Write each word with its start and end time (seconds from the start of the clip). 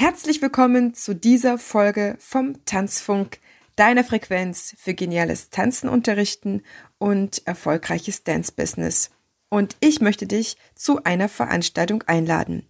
Herzlich 0.00 0.40
willkommen 0.40 0.94
zu 0.94 1.12
dieser 1.12 1.58
Folge 1.58 2.14
vom 2.20 2.64
Tanzfunk, 2.64 3.40
deiner 3.74 4.04
Frequenz 4.04 4.76
für 4.78 4.94
geniales 4.94 5.50
Tanzen 5.50 5.88
unterrichten 5.88 6.62
und 6.98 7.44
erfolgreiches 7.48 8.22
Dance-Business. 8.22 9.10
Und 9.48 9.76
ich 9.80 10.00
möchte 10.00 10.28
dich 10.28 10.56
zu 10.76 11.02
einer 11.02 11.28
Veranstaltung 11.28 12.04
einladen. 12.06 12.64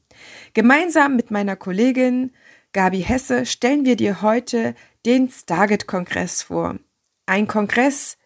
Gemeinsam 0.54 1.16
mit 1.16 1.30
meiner 1.30 1.54
Kollegin 1.54 2.32
Gabi 2.72 3.02
Hesse 3.02 3.44
stellen 3.44 3.84
wir 3.84 3.96
dir 3.96 4.22
heute 4.22 4.74
den 5.04 5.28
Stargate-Kongress 5.28 6.44
vor. 6.44 6.78
Ein 7.26 7.46
Kongress, 7.46 8.16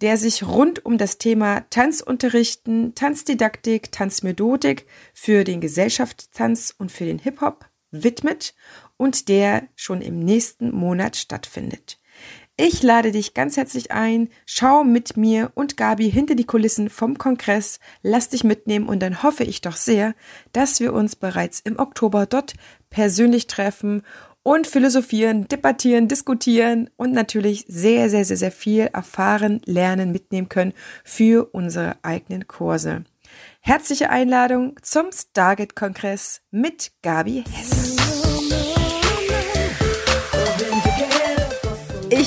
der 0.00 0.16
sich 0.16 0.42
rund 0.42 0.86
um 0.86 0.96
das 0.96 1.18
Thema 1.18 1.68
Tanzunterrichten, 1.68 2.94
Tanzdidaktik, 2.94 3.92
Tanzmethodik 3.92 4.86
für 5.12 5.44
den 5.44 5.60
Gesellschaftstanz 5.60 6.74
und 6.78 6.90
für 6.90 7.04
den 7.04 7.18
Hip-Hop 7.18 7.68
widmet 7.90 8.54
und 8.96 9.28
der 9.28 9.68
schon 9.76 10.00
im 10.02 10.20
nächsten 10.20 10.74
Monat 10.74 11.16
stattfindet. 11.16 11.98
Ich 12.60 12.82
lade 12.82 13.12
dich 13.12 13.34
ganz 13.34 13.56
herzlich 13.56 13.92
ein, 13.92 14.30
schau 14.44 14.82
mit 14.82 15.16
mir 15.16 15.52
und 15.54 15.76
Gabi 15.76 16.10
hinter 16.10 16.34
die 16.34 16.44
Kulissen 16.44 16.90
vom 16.90 17.16
Kongress, 17.16 17.78
lass 18.02 18.30
dich 18.30 18.42
mitnehmen 18.42 18.88
und 18.88 19.00
dann 19.00 19.22
hoffe 19.22 19.44
ich 19.44 19.60
doch 19.60 19.76
sehr, 19.76 20.14
dass 20.52 20.80
wir 20.80 20.92
uns 20.92 21.14
bereits 21.14 21.60
im 21.60 21.78
Oktober 21.78 22.26
dort 22.26 22.54
persönlich 22.90 23.46
treffen 23.46 24.02
und 24.42 24.66
philosophieren, 24.66 25.46
debattieren, 25.46 26.08
diskutieren 26.08 26.90
und 26.96 27.12
natürlich 27.12 27.64
sehr, 27.68 28.10
sehr, 28.10 28.24
sehr, 28.24 28.36
sehr 28.36 28.50
viel 28.50 28.88
erfahren, 28.92 29.60
lernen, 29.64 30.10
mitnehmen 30.10 30.48
können 30.48 30.72
für 31.04 31.48
unsere 31.52 31.96
eigenen 32.02 32.48
Kurse. 32.48 33.04
Herzliche 33.60 34.10
Einladung 34.10 34.74
zum 34.82 35.12
Stargate-Kongress 35.12 36.40
mit 36.50 36.90
Gabi 37.02 37.44
Hesse. 37.52 37.77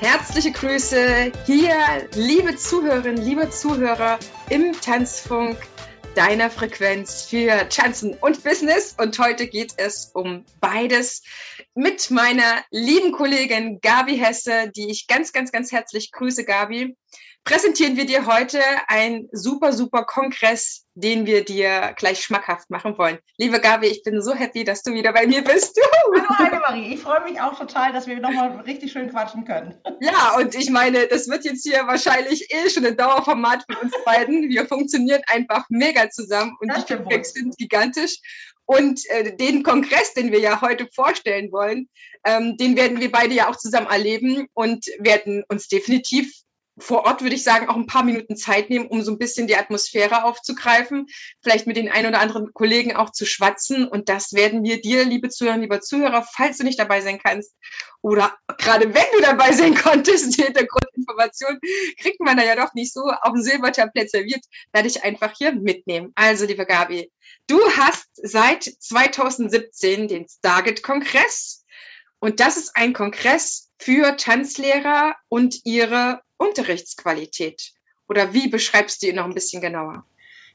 Herzliche 0.00 0.52
Grüße 0.52 1.32
hier, 1.46 2.08
liebe 2.14 2.56
Zuhörerinnen, 2.56 3.24
liebe 3.24 3.48
Zuhörer 3.48 4.18
im 4.50 4.72
Tanzfunk 4.78 5.56
deiner 6.14 6.50
Frequenz 6.50 7.22
für 7.22 7.68
Tanzen 7.68 8.14
und 8.14 8.44
Business. 8.44 8.94
Und 8.98 9.18
heute 9.18 9.46
geht 9.46 9.72
es 9.78 10.10
um 10.14 10.44
beides 10.60 11.22
mit 11.74 12.10
meiner 12.10 12.62
lieben 12.70 13.12
Kollegin 13.12 13.80
Gabi 13.80 14.18
Hesse, 14.18 14.70
die 14.76 14.90
ich 14.90 15.06
ganz, 15.06 15.32
ganz, 15.32 15.50
ganz 15.50 15.72
herzlich 15.72 16.12
grüße, 16.12 16.44
Gabi 16.44 16.96
präsentieren 17.44 17.96
wir 17.96 18.06
dir 18.06 18.26
heute 18.26 18.60
einen 18.88 19.28
super, 19.32 19.72
super 19.74 20.04
Kongress, 20.04 20.86
den 20.94 21.26
wir 21.26 21.44
dir 21.44 21.92
gleich 21.96 22.22
schmackhaft 22.22 22.70
machen 22.70 22.96
wollen. 22.96 23.18
Liebe 23.36 23.60
Gabi, 23.60 23.88
ich 23.88 24.02
bin 24.02 24.22
so 24.22 24.34
happy, 24.34 24.64
dass 24.64 24.82
du 24.82 24.94
wieder 24.94 25.12
bei 25.12 25.26
mir 25.26 25.44
bist. 25.44 25.78
Hallo 25.94 26.24
Annemarie, 26.38 26.94
ich 26.94 27.00
freue 27.00 27.22
mich 27.24 27.38
auch 27.40 27.58
total, 27.58 27.92
dass 27.92 28.06
wir 28.06 28.18
nochmal 28.18 28.60
richtig 28.60 28.92
schön 28.92 29.10
quatschen 29.10 29.44
können. 29.44 29.74
Ja, 30.00 30.36
und 30.38 30.54
ich 30.54 30.70
meine, 30.70 31.06
das 31.06 31.28
wird 31.28 31.44
jetzt 31.44 31.64
hier 31.64 31.86
wahrscheinlich 31.86 32.48
eh 32.50 32.70
schon 32.70 32.86
ein 32.86 32.96
Dauerformat 32.96 33.64
von 33.66 33.76
uns 33.76 33.92
beiden. 34.04 34.48
Wir 34.48 34.66
funktionieren 34.66 35.22
einfach 35.26 35.66
mega 35.68 36.08
zusammen 36.10 36.56
und 36.60 36.68
das 36.68 36.86
die 36.86 36.94
Feedbacks 36.94 37.32
sind 37.34 37.56
gigantisch. 37.58 38.20
Und 38.66 39.00
äh, 39.10 39.36
den 39.36 39.62
Kongress, 39.62 40.14
den 40.14 40.32
wir 40.32 40.40
ja 40.40 40.62
heute 40.62 40.88
vorstellen 40.94 41.52
wollen, 41.52 41.90
ähm, 42.24 42.56
den 42.56 42.76
werden 42.76 42.98
wir 42.98 43.12
beide 43.12 43.34
ja 43.34 43.50
auch 43.50 43.56
zusammen 43.56 43.88
erleben 43.88 44.46
und 44.54 44.86
werden 44.98 45.44
uns 45.48 45.68
definitiv 45.68 46.32
vor 46.78 47.04
Ort, 47.04 47.22
würde 47.22 47.36
ich 47.36 47.44
sagen, 47.44 47.68
auch 47.68 47.76
ein 47.76 47.86
paar 47.86 48.04
Minuten 48.04 48.36
Zeit 48.36 48.68
nehmen, 48.68 48.86
um 48.86 49.02
so 49.02 49.12
ein 49.12 49.18
bisschen 49.18 49.46
die 49.46 49.56
Atmosphäre 49.56 50.24
aufzugreifen, 50.24 51.06
vielleicht 51.42 51.66
mit 51.66 51.76
den 51.76 51.90
ein 51.90 52.06
oder 52.06 52.20
anderen 52.20 52.52
Kollegen 52.52 52.96
auch 52.96 53.10
zu 53.10 53.26
schwatzen. 53.26 53.86
Und 53.86 54.08
das 54.08 54.32
werden 54.32 54.64
wir 54.64 54.80
dir, 54.80 55.04
liebe 55.04 55.28
Zuhörer, 55.28 55.56
lieber 55.56 55.80
Zuhörer, 55.80 56.26
falls 56.34 56.58
du 56.58 56.64
nicht 56.64 56.78
dabei 56.78 57.00
sein 57.00 57.20
kannst 57.22 57.54
oder 58.02 58.36
gerade 58.58 58.92
wenn 58.92 59.06
du 59.14 59.20
dabei 59.22 59.52
sein 59.52 59.74
konntest, 59.82 60.36
die 60.36 60.42
Hintergrundinformation 60.42 61.58
kriegt 61.98 62.20
man 62.20 62.36
da 62.36 62.44
ja 62.44 62.54
doch 62.56 62.74
nicht 62.74 62.92
so 62.92 63.00
auf 63.00 63.32
dem 63.32 63.42
Silbertablett 63.42 64.10
serviert, 64.10 64.44
werde 64.72 64.88
ich 64.88 65.04
einfach 65.04 65.32
hier 65.36 65.52
mitnehmen. 65.52 66.12
Also, 66.14 66.44
liebe 66.44 66.66
Gabi, 66.66 67.10
du 67.46 67.58
hast 67.78 68.08
seit 68.14 68.64
2017 68.64 70.08
den 70.08 70.26
Stargate-Kongress 70.28 71.64
und 72.18 72.40
das 72.40 72.56
ist 72.56 72.76
ein 72.76 72.92
Kongress 72.92 73.63
für 73.84 74.16
Tanzlehrer 74.16 75.14
und 75.28 75.56
ihre 75.64 76.22
Unterrichtsqualität? 76.38 77.72
Oder 78.08 78.32
wie 78.32 78.48
beschreibst 78.48 79.02
du 79.02 79.08
ihn 79.08 79.16
noch 79.16 79.26
ein 79.26 79.34
bisschen 79.34 79.60
genauer? 79.60 80.04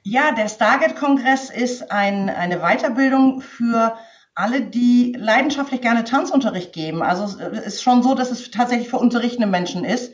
Ja, 0.02 0.32
der 0.32 0.50
Stargate-Kongress 0.50 1.52
ist 1.52 1.92
ein, 1.92 2.30
eine 2.30 2.60
Weiterbildung 2.60 3.42
für 3.42 3.98
alle, 4.34 4.62
die 4.62 5.14
leidenschaftlich 5.16 5.82
gerne 5.82 6.06
Tanzunterricht 6.06 6.74
geben. 6.74 7.04
Also 7.04 7.40
es 7.52 7.76
ist 7.76 7.84
schon 7.84 8.02
so, 8.02 8.16
dass 8.16 8.32
es 8.32 8.50
tatsächlich 8.50 8.90
für 8.90 8.98
unterrichtende 8.98 9.48
Menschen 9.48 9.84
ist. 9.86 10.12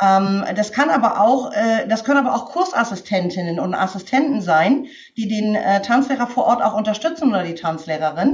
Ähm, 0.00 0.44
das 0.54 0.70
kann 0.70 0.90
aber 0.90 1.20
auch, 1.20 1.52
äh, 1.52 1.88
das 1.88 2.04
können 2.04 2.24
aber 2.24 2.36
auch 2.36 2.52
Kursassistentinnen 2.52 3.58
und 3.58 3.74
Assistenten 3.74 4.40
sein, 4.40 4.86
die 5.16 5.26
den 5.26 5.56
äh, 5.56 5.82
Tanzlehrer 5.82 6.28
vor 6.28 6.44
Ort 6.44 6.62
auch 6.62 6.74
unterstützen 6.74 7.30
oder 7.30 7.42
die 7.42 7.54
Tanzlehrerin. 7.54 8.30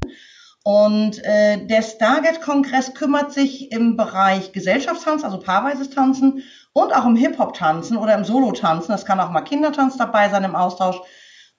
Und 0.63 1.25
äh, 1.25 1.65
der 1.67 1.83
Stargate-Kongress 1.83 2.95
kümmert 2.95 3.33
sich 3.33 3.73
im 3.73 3.97
Bereich 3.97 4.53
Gesellschaftstanz, 4.53 5.25
also 5.25 5.39
paarweises 5.39 5.91
Tanzen 5.91 6.43
und 6.75 6.95
auch 6.95 7.07
im 7.07 7.17
Hip-Hop-Tanzen 7.17 7.97
oder 7.97 8.15
im 8.15 8.25
Solo-Tanzen, 8.25 8.93
das 8.93 9.07
kann 9.07 9.21
auch 9.21 9.31
mal 9.31 9.41
Kindertanz 9.41 9.97
dabei 9.97 10.29
sein 10.29 10.45
im 10.45 10.55
Austausch, 10.55 11.01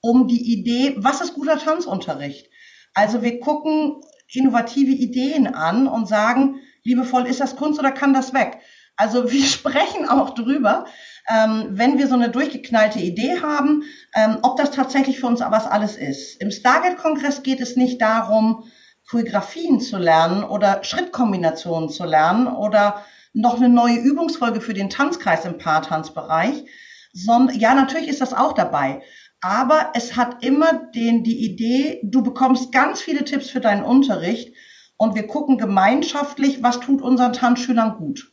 um 0.02 0.28
die 0.28 0.54
Idee, 0.54 0.96
was 0.98 1.22
ist 1.22 1.34
guter 1.34 1.58
Tanzunterricht? 1.58 2.50
Also 2.94 3.22
wir 3.22 3.40
gucken 3.40 4.02
innovative 4.34 4.92
Ideen 4.92 5.48
an 5.48 5.88
und 5.88 6.08
sagen, 6.08 6.60
liebevoll, 6.84 7.26
ist 7.28 7.42
das 7.42 7.56
Kunst 7.56 7.80
oder 7.80 7.92
kann 7.92 8.14
das 8.14 8.34
weg? 8.34 8.60
Also 8.98 9.32
wir 9.32 9.46
sprechen 9.46 10.08
auch 10.08 10.36
drüber, 10.36 10.86
ähm, 11.28 11.70
wenn 11.72 11.98
wir 11.98 12.08
so 12.08 12.16
eine 12.16 12.30
durchgeknallte 12.30 13.00
Idee 13.00 13.42
haben, 13.42 13.84
ähm, 14.16 14.40
ob 14.44 14.58
das 14.58 14.72
tatsächlich 14.72 15.20
für 15.20 15.28
uns 15.28 15.40
was 15.40 15.66
alles 15.66 15.96
ist. 15.96 16.40
Im 16.42 16.52
Stargate-Kongress 16.52 17.44
geht 17.44 17.62
es 17.62 17.76
nicht 17.76 18.02
darum, 18.02 18.66
Choreografien 19.12 19.82
zu 19.82 19.98
lernen 19.98 20.46
oder 20.46 20.86
Schrittkombinationen 20.86 21.90
zu 21.90 22.06
lernen 22.06 22.48
oder 22.48 23.06
noch 23.34 23.58
eine 23.58 23.68
neue 23.68 23.98
Übungsfolge 23.98 24.62
für 24.62 24.74
den 24.74 24.90
Tanzkreis 24.90 25.44
im 25.44 25.58
Paartanzbereich. 25.58 26.64
Sondern, 27.12 27.60
ja, 27.60 27.76
natürlich 27.76 28.08
ist 28.08 28.22
das 28.22 28.34
auch 28.34 28.54
dabei. 28.54 29.02
Aber 29.42 29.92
es 29.96 30.16
hat 30.16 30.46
immer 30.46 30.74
den, 30.96 31.24
die 31.26 31.44
Idee, 31.44 32.00
du 32.04 32.24
bekommst 32.24 32.72
ganz 32.72 33.02
viele 33.02 33.26
Tipps 33.26 33.50
für 33.50 33.60
deinen 33.60 33.84
Unterricht 33.84 34.56
und 34.96 35.16
wir 35.16 35.28
gucken 35.28 35.58
gemeinschaftlich, 35.58 36.64
was 36.64 36.80
tut 36.80 37.02
unseren 37.02 37.34
Tanzschülern 37.34 37.98
gut. 37.98 38.32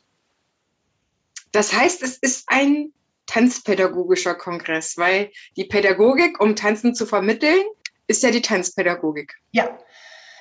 Das 1.50 1.72
heißt, 1.72 2.04
es 2.04 2.18
ist 2.18 2.44
ein 2.46 2.92
tanzpädagogischer 3.26 4.36
Kongress, 4.36 4.96
weil 4.96 5.32
die 5.56 5.64
Pädagogik, 5.64 6.40
um 6.40 6.54
Tanzen 6.54 6.94
zu 6.94 7.04
vermitteln, 7.04 7.64
ist 8.06 8.22
ja 8.22 8.30
die 8.30 8.42
Tanzpädagogik. 8.42 9.34
Ja, 9.50 9.76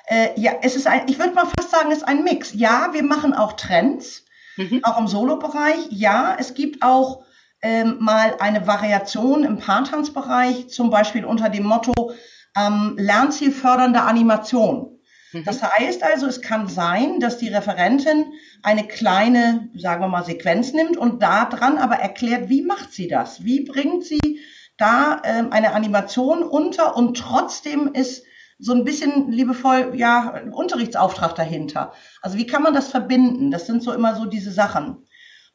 äh, 0.08 0.40
ja, 0.40 0.52
es 0.62 0.74
ist 0.74 0.86
ein, 0.86 1.02
ich 1.06 1.18
würde 1.18 1.34
mal 1.34 1.46
fast 1.46 1.70
sagen, 1.70 1.90
es 1.90 1.98
ist 1.98 2.08
ein 2.08 2.24
Mix. 2.24 2.52
Ja, 2.54 2.90
wir 2.92 3.02
machen 3.02 3.34
auch 3.34 3.54
Trends 3.54 4.24
mhm. 4.56 4.80
auch 4.82 4.98
im 4.98 5.06
Solo-Bereich. 5.06 5.88
Ja, 5.90 6.36
es 6.38 6.54
gibt 6.54 6.82
auch 6.82 7.24
ähm, 7.62 7.96
mal 8.00 8.36
eine 8.38 8.66
Variation 8.66 9.44
im 9.44 9.58
Paartanzbereich, 9.58 10.68
zum 10.68 10.90
Beispiel 10.90 11.24
unter 11.24 11.48
dem 11.48 11.64
Motto 11.64 12.12
ähm, 12.56 12.94
Lernzielfördernde 12.98 14.00
Animation. 14.02 14.98
Mhm. 15.32 15.44
Das 15.44 15.62
heißt 15.62 16.02
also, 16.02 16.26
es 16.26 16.40
kann 16.40 16.68
sein, 16.68 17.20
dass 17.20 17.38
die 17.38 17.48
Referentin 17.48 18.32
eine 18.62 18.86
kleine, 18.86 19.68
sagen 19.76 20.02
wir 20.02 20.08
mal, 20.08 20.24
Sequenz 20.24 20.72
nimmt 20.72 20.96
und 20.96 21.22
daran 21.22 21.78
aber 21.78 21.96
erklärt, 21.96 22.48
wie 22.48 22.62
macht 22.62 22.92
sie 22.92 23.08
das? 23.08 23.44
Wie 23.44 23.64
bringt 23.64 24.04
sie 24.04 24.40
da 24.76 25.20
ähm, 25.24 25.52
eine 25.52 25.74
Animation 25.74 26.42
unter 26.42 26.96
und 26.96 27.16
trotzdem 27.16 27.92
ist 27.92 28.24
so 28.58 28.72
ein 28.72 28.84
bisschen 28.84 29.30
liebevoll, 29.30 29.92
ja, 29.94 30.42
Unterrichtsauftrag 30.50 31.34
dahinter. 31.34 31.92
Also 32.22 32.38
wie 32.38 32.46
kann 32.46 32.62
man 32.62 32.74
das 32.74 32.88
verbinden? 32.88 33.50
Das 33.50 33.66
sind 33.66 33.82
so 33.82 33.92
immer 33.92 34.16
so 34.16 34.24
diese 34.24 34.50
Sachen. 34.50 35.06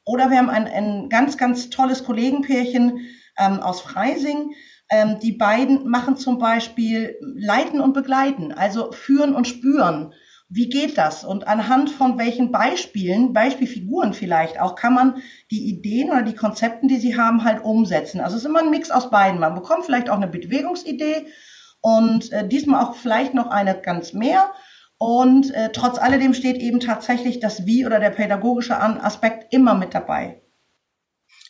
Oder 0.06 0.30
wir 0.30 0.38
haben 0.38 0.50
ein, 0.50 0.68
ein 0.68 1.10
ganz, 1.10 1.38
ganz 1.38 1.70
tolles 1.70 2.04
Kollegenpärchen, 2.04 3.00
ähm, 3.38 3.60
aus 3.60 3.82
Freising. 3.82 4.54
Ähm, 4.90 5.20
die 5.22 5.32
beiden 5.32 5.90
machen 5.90 6.18
zum 6.18 6.38
Beispiel 6.40 7.16
Leiten 7.22 7.82
und 7.82 7.94
Begleiten, 7.94 8.52
also 8.52 8.92
führen 8.92 9.34
und 9.34 9.48
spüren. 9.48 10.14
Wie 10.50 10.70
geht 10.70 10.98
das? 10.98 11.24
Und 11.24 11.48
anhand 11.48 11.90
von 11.90 12.20
welchen 12.20 12.52
Beispielen, 12.52 13.34
Beispielfiguren 13.34 14.14
vielleicht 14.14 14.62
auch, 14.62 14.76
kann 14.76 14.94
man 14.94 15.16
die 15.50 15.68
Ideen 15.68 16.12
oder 16.12 16.22
die 16.22 16.36
Konzepten, 16.36 16.88
die 16.88 16.98
sie 16.98 17.18
haben, 17.18 17.44
halt 17.44 17.64
umsetzen. 17.64 18.22
Also 18.22 18.36
es 18.36 18.44
ist 18.44 18.50
immer 18.50 18.60
ein 18.60 18.70
Mix 18.70 18.92
aus 18.92 19.10
beiden. 19.10 19.40
Man 19.40 19.56
bekommt 19.56 19.86
vielleicht 19.86 20.10
auch 20.10 20.18
eine 20.18 20.28
Bewegungsidee 20.28 21.26
und 21.84 22.32
äh, 22.32 22.48
diesmal 22.48 22.84
auch 22.84 22.96
vielleicht 22.96 23.34
noch 23.34 23.48
eine 23.48 23.80
ganz 23.80 24.14
mehr. 24.14 24.54
Und 24.98 25.54
äh, 25.54 25.70
trotz 25.74 26.00
alledem 26.00 26.34
steht 26.34 26.56
eben 26.56 26.80
tatsächlich 26.80 27.42
das 27.42 27.66
Wie 27.66 27.86
oder 27.86 28.00
der 28.00 28.12
pädagogische 28.12 28.80
Aspekt 28.80 29.54
immer 29.54 29.76
mit 29.76 29.94
dabei. 29.94 30.42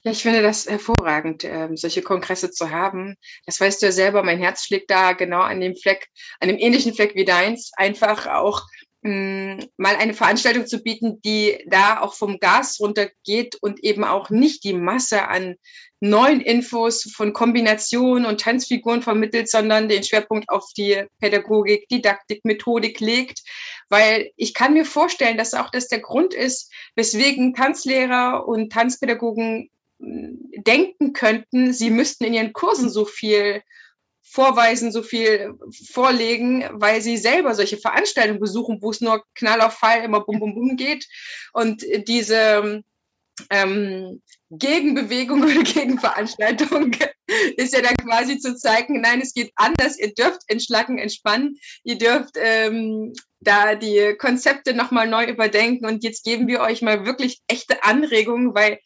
Ja, 0.04 0.12
ich 0.12 0.24
finde 0.24 0.42
das 0.42 0.68
hervorragend, 0.68 1.44
ähm, 1.44 1.78
solche 1.78 2.02
Kongresse 2.02 2.50
zu 2.50 2.72
haben. 2.72 3.16
Das 3.46 3.62
weißt 3.62 3.82
du 3.82 3.86
ja 3.86 3.92
selber, 3.92 4.24
mein 4.24 4.40
Herz 4.40 4.66
schlägt 4.66 4.90
da 4.90 5.14
genau 5.14 5.42
an 5.42 5.62
dem 5.62 5.76
Fleck, 5.76 6.10
an 6.40 6.48
dem 6.48 6.58
ähnlichen 6.58 6.96
Fleck 6.96 7.14
wie 7.14 7.26
deins, 7.26 7.72
einfach 7.78 8.26
auch 8.26 8.64
mh, 9.04 9.56
mm, 9.56 9.60
mal 9.78 9.96
eine 9.96 10.14
Veranstaltung 10.14 10.66
zu 10.66 10.82
bieten, 10.82 11.22
die 11.22 11.64
da 11.68 12.02
auch 12.02 12.14
vom 12.14 12.40
Gas 12.40 12.80
runtergeht 12.80 13.56
und 13.62 13.84
eben 13.84 14.04
auch 14.04 14.30
nicht 14.30 14.64
die 14.64 14.74
Masse 14.74 15.28
an 15.28 15.56
neuen 16.00 16.42
Infos 16.42 17.04
von 17.16 17.32
Kombinationen 17.32 18.26
und 18.26 18.42
Tanzfiguren 18.42 19.02
vermittelt, 19.02 19.50
sondern 19.50 19.88
den 19.88 20.04
Schwerpunkt 20.04 20.50
auf 20.50 20.66
die 20.76 21.04
Pädagogik, 21.20 21.88
Didaktik, 21.88 22.44
Methodik 22.44 23.00
legt. 23.00 23.42
Weil 23.90 24.32
ich 24.36 24.54
kann 24.54 24.74
mir 24.74 24.86
vorstellen, 24.86 25.38
dass 25.38 25.54
auch 25.54 25.70
das 25.70 25.88
der 25.88 26.00
Grund 26.00 26.34
ist, 26.34 26.72
weswegen 26.96 27.54
Tanzlehrer 27.54 28.46
und 28.48 28.74
Tanzpädagogen 28.74 29.70
denken 30.00 31.14
könnten, 31.14 31.72
sie 31.72 31.90
müssten 31.90 32.26
in 32.26 32.34
ihren 32.34 32.54
Kursen 32.54 32.90
so 32.90 33.06
viel 33.06 33.62
vorweisen, 34.34 34.92
so 34.92 35.04
viel 35.04 35.54
vorlegen, 35.92 36.68
weil 36.74 37.02
sie 37.02 37.18
selber 37.18 37.54
solche 37.54 37.78
Veranstaltungen 37.78 38.40
besuchen, 38.40 38.80
wo 38.82 38.90
es 38.90 39.00
nur 39.00 39.24
Knall 39.36 39.62
auf 39.62 39.74
Fall 39.74 40.04
immer 40.04 40.22
bum 40.22 40.40
bum 40.40 40.56
bum 40.56 40.76
geht. 40.76 41.08
Und 41.54 41.86
diese 42.08 42.84
ähm, 43.52 44.22
Gegenbewegung 44.50 45.44
oder 45.44 45.62
Gegenveranstaltung 45.62 46.96
ist 47.58 47.76
ja 47.76 47.82
dann 47.82 47.96
quasi 47.98 48.40
zu 48.40 48.56
zeigen, 48.56 49.02
nein, 49.02 49.22
es 49.22 49.36
geht 49.36 49.52
anders, 49.56 50.00
ihr 50.00 50.16
dürft 50.16 50.42
entschlacken, 50.48 50.98
entspannen, 50.98 51.60
ihr 51.84 52.00
dürft 52.00 52.36
ähm, 52.38 53.14
da 53.40 53.76
die 53.76 54.16
Konzepte 54.18 54.74
nochmal 54.74 55.08
neu 55.08 55.26
überdenken 55.26 55.86
und 55.86 56.04
jetzt 56.04 56.24
geben 56.24 56.48
wir 56.48 56.62
euch 56.62 56.82
mal 56.82 57.06
wirklich 57.06 57.42
echte 57.48 57.84
Anregungen, 57.84 58.56
weil 58.56 58.80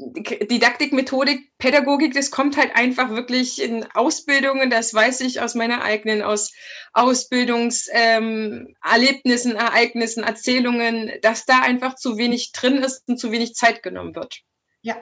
Didaktik, 0.00 0.92
Methodik, 0.92 1.50
Pädagogik, 1.58 2.14
das 2.14 2.30
kommt 2.30 2.56
halt 2.56 2.76
einfach 2.76 3.10
wirklich 3.10 3.60
in 3.60 3.84
Ausbildungen, 3.94 4.70
das 4.70 4.94
weiß 4.94 5.22
ich 5.22 5.40
aus 5.40 5.56
meiner 5.56 5.82
eigenen 5.82 6.22
aus 6.22 6.52
Ausbildungserlebnissen, 6.92 9.52
ähm, 9.52 9.56
Ereignissen, 9.56 10.22
Erzählungen, 10.22 11.10
dass 11.22 11.46
da 11.46 11.62
einfach 11.62 11.96
zu 11.96 12.16
wenig 12.16 12.52
drin 12.52 12.76
ist 12.76 13.08
und 13.08 13.18
zu 13.18 13.32
wenig 13.32 13.54
Zeit 13.54 13.82
genommen 13.82 14.14
wird. 14.14 14.42
Ja, 14.82 14.96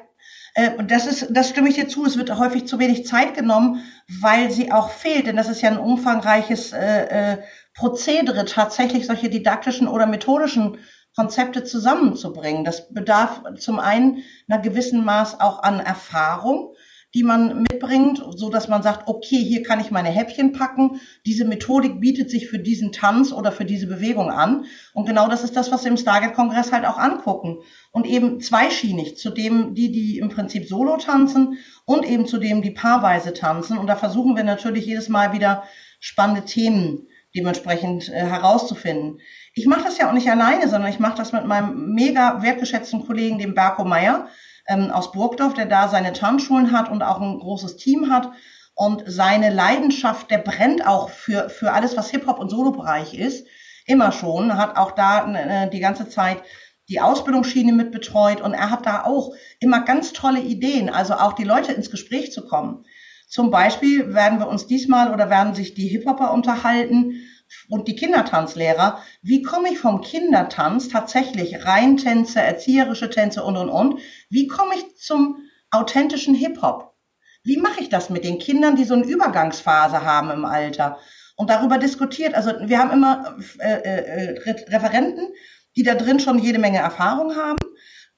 äh, 0.54 0.70
und 0.70 0.90
das 0.90 1.06
ist, 1.06 1.26
das 1.28 1.50
stimme 1.50 1.69
ich 1.69 1.75
dir 1.75 1.88
zu. 1.88 2.06
Es 2.06 2.16
wird 2.16 2.34
häufig 2.37 2.66
zu 2.66 2.78
wenig 2.78 3.06
Zeit 3.06 3.34
genommen, 3.34 3.84
weil 4.20 4.50
sie 4.50 4.72
auch 4.72 4.90
fehlt. 4.90 5.26
Denn 5.26 5.37
das 5.37 5.50
ist 5.50 5.60
ja 5.60 5.70
ein 5.70 5.78
umfangreiches 5.78 6.72
äh, 6.72 7.34
äh, 7.34 7.42
Prozedere, 7.75 8.46
tatsächlich 8.46 9.06
solche 9.06 9.28
didaktischen 9.28 9.87
oder 9.87 10.06
methodischen 10.06 10.78
Konzepte 11.16 11.64
zusammenzubringen. 11.64 12.64
Das 12.64 12.92
bedarf 12.92 13.42
zum 13.58 13.80
einen 13.80 14.22
einer 14.48 14.60
gewissen 14.60 15.04
Maß 15.04 15.40
auch 15.40 15.62
an 15.62 15.80
Erfahrung, 15.80 16.74
die 17.14 17.22
man 17.22 17.62
mitbringt, 17.62 18.22
so 18.36 18.50
dass 18.50 18.68
man 18.68 18.82
sagt, 18.82 19.08
okay, 19.08 19.38
hier 19.38 19.62
kann 19.62 19.80
ich 19.80 19.90
meine 19.90 20.10
Häppchen 20.10 20.52
packen. 20.52 21.00
Diese 21.24 21.46
Methodik 21.46 21.98
bietet 21.98 22.30
sich 22.30 22.48
für 22.48 22.58
diesen 22.58 22.92
Tanz 22.92 23.32
oder 23.32 23.50
für 23.50 23.64
diese 23.64 23.86
Bewegung 23.86 24.30
an. 24.30 24.66
Und 24.92 25.06
genau 25.06 25.26
das 25.26 25.42
ist 25.42 25.56
das, 25.56 25.72
was 25.72 25.84
wir 25.84 25.90
im 25.90 25.96
Stargate-Kongress 25.96 26.72
halt 26.72 26.84
auch 26.84 26.98
angucken. 26.98 27.60
Und 27.92 28.06
eben 28.06 28.40
zweischienig, 28.40 29.16
zu 29.16 29.30
dem, 29.30 29.74
die, 29.74 29.90
die 29.90 30.18
im 30.18 30.28
Prinzip 30.28 30.68
solo 30.68 30.98
tanzen 30.98 31.56
und 31.86 32.04
eben 32.04 32.26
zu 32.26 32.36
dem, 32.36 32.60
die 32.60 32.72
paarweise 32.72 33.32
tanzen. 33.32 33.78
Und 33.78 33.86
da 33.86 33.96
versuchen 33.96 34.36
wir 34.36 34.44
natürlich 34.44 34.84
jedes 34.84 35.08
Mal 35.08 35.32
wieder 35.32 35.62
spannende 35.98 36.44
Themen 36.44 37.08
dementsprechend 37.34 38.08
äh, 38.08 38.12
herauszufinden. 38.12 39.20
Ich 39.58 39.67
mache 39.67 39.85
das 39.85 39.97
ja 39.97 40.06
auch 40.06 40.12
nicht 40.12 40.31
alleine, 40.31 40.69
sondern 40.69 40.91
ich 40.91 40.99
mache 40.99 41.17
das 41.17 41.32
mit 41.32 41.47
meinem 41.47 41.94
mega 41.94 42.43
wertgeschätzten 42.43 43.06
Kollegen, 43.06 43.38
dem 43.38 43.55
Berko 43.55 43.85
Meyer 43.85 44.29
ähm, 44.69 44.91
aus 44.91 45.12
Burgdorf, 45.12 45.55
der 45.55 45.64
da 45.64 45.88
seine 45.88 46.12
Tanzschulen 46.12 46.73
hat 46.73 46.91
und 46.91 47.03
auch 47.03 47.23
ein 47.23 47.38
großes 47.38 47.79
Team 47.79 48.11
hat. 48.12 48.31
Und 48.75 49.05
seine 49.06 49.49
Leidenschaft, 49.49 50.31
der 50.31 50.38
brennt 50.38 50.87
auch 50.87 51.08
für, 51.08 51.49
für 51.49 51.73
alles, 51.73 51.97
was 51.97 52.11
Hip-Hop 52.11 52.38
und 52.38 52.50
Solo-Bereich 52.50 53.14
ist, 53.14 53.47
immer 53.87 54.12
schon, 54.12 54.58
hat 54.58 54.76
auch 54.76 54.91
da 54.91 55.26
äh, 55.32 55.70
die 55.70 55.81
ganze 55.81 56.06
Zeit 56.06 56.43
die 56.91 57.00
Ausbildungsschiene 57.00 57.73
mit 57.73 57.93
betreut 57.93 58.43
und 58.43 58.52
er 58.52 58.70
hat 58.70 58.85
da 58.85 59.05
auch 59.05 59.32
immer 59.59 59.81
ganz 59.81 60.12
tolle 60.12 60.41
Ideen, 60.41 60.91
also 60.91 61.14
auch 61.14 61.32
die 61.32 61.44
Leute 61.44 61.73
ins 61.73 61.91
Gespräch 61.91 62.31
zu 62.31 62.47
kommen. 62.47 62.85
Zum 63.26 63.50
Beispiel 63.50 64.12
werden 64.12 64.38
wir 64.38 64.49
uns 64.49 64.67
diesmal 64.67 65.14
oder 65.14 65.31
werden 65.31 65.55
sich 65.55 65.73
die 65.73 65.88
Hip-Hopper 65.88 66.32
unterhalten 66.35 67.23
und 67.69 67.88
die 67.88 67.96
Kindertanzlehrer, 67.96 69.02
wie 69.22 69.43
komme 69.43 69.70
ich 69.70 69.78
vom 69.78 70.00
Kindertanz 70.00 70.88
tatsächlich 70.88 71.64
Reintänze, 71.64 72.40
erzieherische 72.40 73.10
Tänze 73.10 73.43
und, 73.44 73.56
und, 73.56 73.69
und, 73.69 74.00
wie 74.31 74.46
komme 74.46 74.75
ich 74.75 74.96
zum 74.96 75.38
authentischen 75.70 76.34
Hip-Hop? 76.34 76.94
Wie 77.43 77.58
mache 77.58 77.81
ich 77.81 77.88
das 77.88 78.10
mit 78.10 78.25
den 78.25 78.38
Kindern, 78.38 78.76
die 78.76 78.84
so 78.84 78.94
eine 78.94 79.04
Übergangsphase 79.04 80.04
haben 80.04 80.31
im 80.31 80.44
Alter? 80.44 80.98
Und 81.37 81.50
darüber 81.50 81.78
diskutiert, 81.78 82.34
also 82.34 82.52
wir 82.62 82.78
haben 82.78 82.90
immer 82.90 83.37
äh, 83.58 83.72
äh, 83.72 84.38
Referenten, 84.69 85.28
die 85.76 85.82
da 85.82 85.94
drin 85.94 86.19
schon 86.19 86.38
jede 86.38 86.58
Menge 86.58 86.78
Erfahrung 86.78 87.37
haben, 87.37 87.58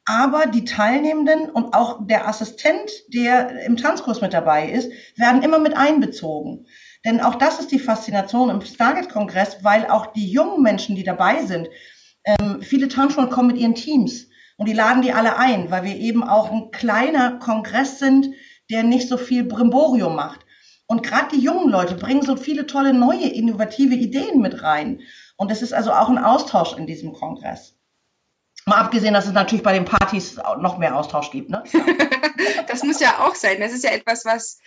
aber 0.05 0.47
die 0.47 0.65
Teilnehmenden 0.65 1.51
und 1.51 1.75
auch 1.75 2.07
der 2.07 2.27
Assistent, 2.27 2.91
der 3.09 3.65
im 3.65 3.77
Tanzkurs 3.77 4.23
mit 4.23 4.33
dabei 4.33 4.71
ist, 4.71 4.91
werden 5.17 5.43
immer 5.43 5.59
mit 5.59 5.77
einbezogen. 5.77 6.67
Denn 7.09 7.23
auch 7.23 7.37
das 7.37 7.59
ist 7.59 7.73
die 7.73 7.79
Faszination 7.79 8.51
im 8.51 8.61
Stargate-Kongress, 8.61 9.65
weil 9.65 9.87
auch 9.87 10.09
die 10.13 10.31
jungen 10.31 10.63
Menschen, 10.63 10.95
die 10.95 11.05
dabei 11.05 11.43
sind, 11.47 11.71
ähm, 12.25 12.61
viele 12.61 12.89
Tanzschulen 12.89 13.31
kommen 13.31 13.49
mit 13.49 13.57
ihren 13.57 13.75
Teams 13.75 14.27
und 14.59 14.69
die 14.69 14.75
laden 14.75 15.01
die 15.01 15.15
alle 15.15 15.39
ein, 15.39 15.71
weil 15.71 15.85
wir 15.85 15.97
eben 15.97 16.23
auch 16.23 16.53
ein 16.53 16.71
kleiner 16.71 17.39
Kongress 17.39 17.99
sind, 17.99 18.35
der 18.71 18.83
nicht 18.83 19.09
so 19.09 19.17
viel 19.17 19.45
Brimborium 19.45 20.17
macht. 20.17 20.41
Und 20.87 21.03
gerade 21.03 21.35
die 21.35 21.41
jungen 21.41 21.71
Leute 21.71 21.95
bringen 21.95 22.21
so 22.21 22.37
viele 22.37 22.67
tolle 22.67 22.93
neue, 22.93 23.29
innovative 23.29 23.95
Ideen 23.95 24.43
mit 24.43 24.63
rein. 24.63 25.01
Und 25.37 25.51
es 25.51 25.63
ist 25.63 25.73
also 25.73 25.93
auch 25.93 26.11
ein 26.11 26.19
Austausch 26.19 26.77
in 26.77 26.87
diesem 26.87 27.15
Kongress. 27.15 27.75
Mal 28.67 28.81
abgesehen, 28.81 29.15
dass 29.15 29.27
es 29.27 29.33
natürlich 29.33 29.65
bei 29.65 29.73
den 29.73 29.87
Partys 29.87 30.37
noch 30.59 30.77
mehr 30.77 30.95
Austausch 30.95 31.31
gibt. 31.31 31.49
Ne? 31.49 31.65
das 32.69 32.83
muss 32.83 33.01
ja 33.01 33.21
auch 33.21 33.35
sein. 33.35 33.61
Das 33.61 33.73
ist 33.73 33.83
ja 33.85 33.93
etwas, 33.93 34.27
was 34.27 34.61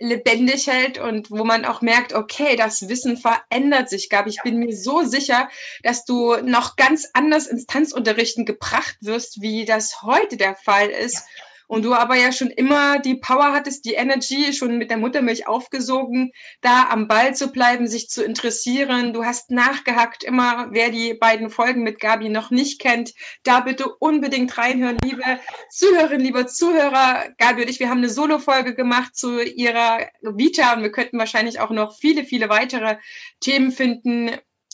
lebendig 0.00 0.68
hält 0.68 0.98
und 0.98 1.30
wo 1.30 1.44
man 1.44 1.64
auch 1.64 1.80
merkt, 1.82 2.12
okay, 2.12 2.56
das 2.56 2.88
Wissen 2.88 3.16
verändert 3.16 3.90
sich, 3.90 4.08
Gabi. 4.08 4.30
Ich 4.30 4.42
bin 4.42 4.58
mir 4.58 4.74
so 4.76 5.02
sicher, 5.02 5.48
dass 5.82 6.04
du 6.04 6.36
noch 6.36 6.76
ganz 6.76 7.08
anders 7.12 7.46
ins 7.46 7.66
Tanzunterrichten 7.66 8.44
gebracht 8.44 8.96
wirst, 9.00 9.40
wie 9.40 9.64
das 9.64 10.02
heute 10.02 10.36
der 10.36 10.54
Fall 10.54 10.88
ist. 10.88 11.16
Ja 11.16 11.47
und 11.68 11.84
du 11.84 11.94
aber 11.94 12.16
ja 12.16 12.32
schon 12.32 12.48
immer 12.48 12.98
die 12.98 13.14
Power 13.14 13.52
hattest, 13.52 13.84
die 13.84 13.92
Energy, 13.92 14.52
schon 14.52 14.78
mit 14.78 14.90
der 14.90 14.96
Muttermilch 14.96 15.46
aufgesogen, 15.46 16.32
da 16.62 16.88
am 16.90 17.06
Ball 17.06 17.36
zu 17.36 17.52
bleiben, 17.52 17.86
sich 17.86 18.08
zu 18.08 18.24
interessieren. 18.24 19.12
Du 19.12 19.24
hast 19.24 19.50
nachgehackt, 19.50 20.24
immer 20.24 20.68
wer 20.72 20.90
die 20.90 21.14
beiden 21.14 21.50
Folgen 21.50 21.82
mit 21.82 22.00
Gabi 22.00 22.30
noch 22.30 22.50
nicht 22.50 22.80
kennt, 22.80 23.12
da 23.44 23.60
bitte 23.60 23.88
unbedingt 24.00 24.56
reinhören, 24.56 24.98
liebe 25.04 25.22
Zuhörerinnen, 25.70 26.24
lieber 26.24 26.46
Zuhörer. 26.46 27.26
Gabi 27.36 27.62
und 27.62 27.70
ich, 27.70 27.80
wir 27.80 27.90
haben 27.90 27.98
eine 27.98 28.08
Solo-Folge 28.08 28.74
gemacht 28.74 29.14
zu 29.14 29.40
ihrer 29.42 30.08
Vita 30.22 30.72
und 30.72 30.82
wir 30.82 30.90
könnten 30.90 31.18
wahrscheinlich 31.18 31.60
auch 31.60 31.70
noch 31.70 31.96
viele, 31.98 32.24
viele 32.24 32.48
weitere 32.48 32.96
Themen 33.40 33.72
finden, 33.72 34.30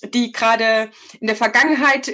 die 0.08 0.32
gerade 0.32 0.90
in 1.20 1.26
der 1.26 1.36
Vergangenheit 1.36 2.12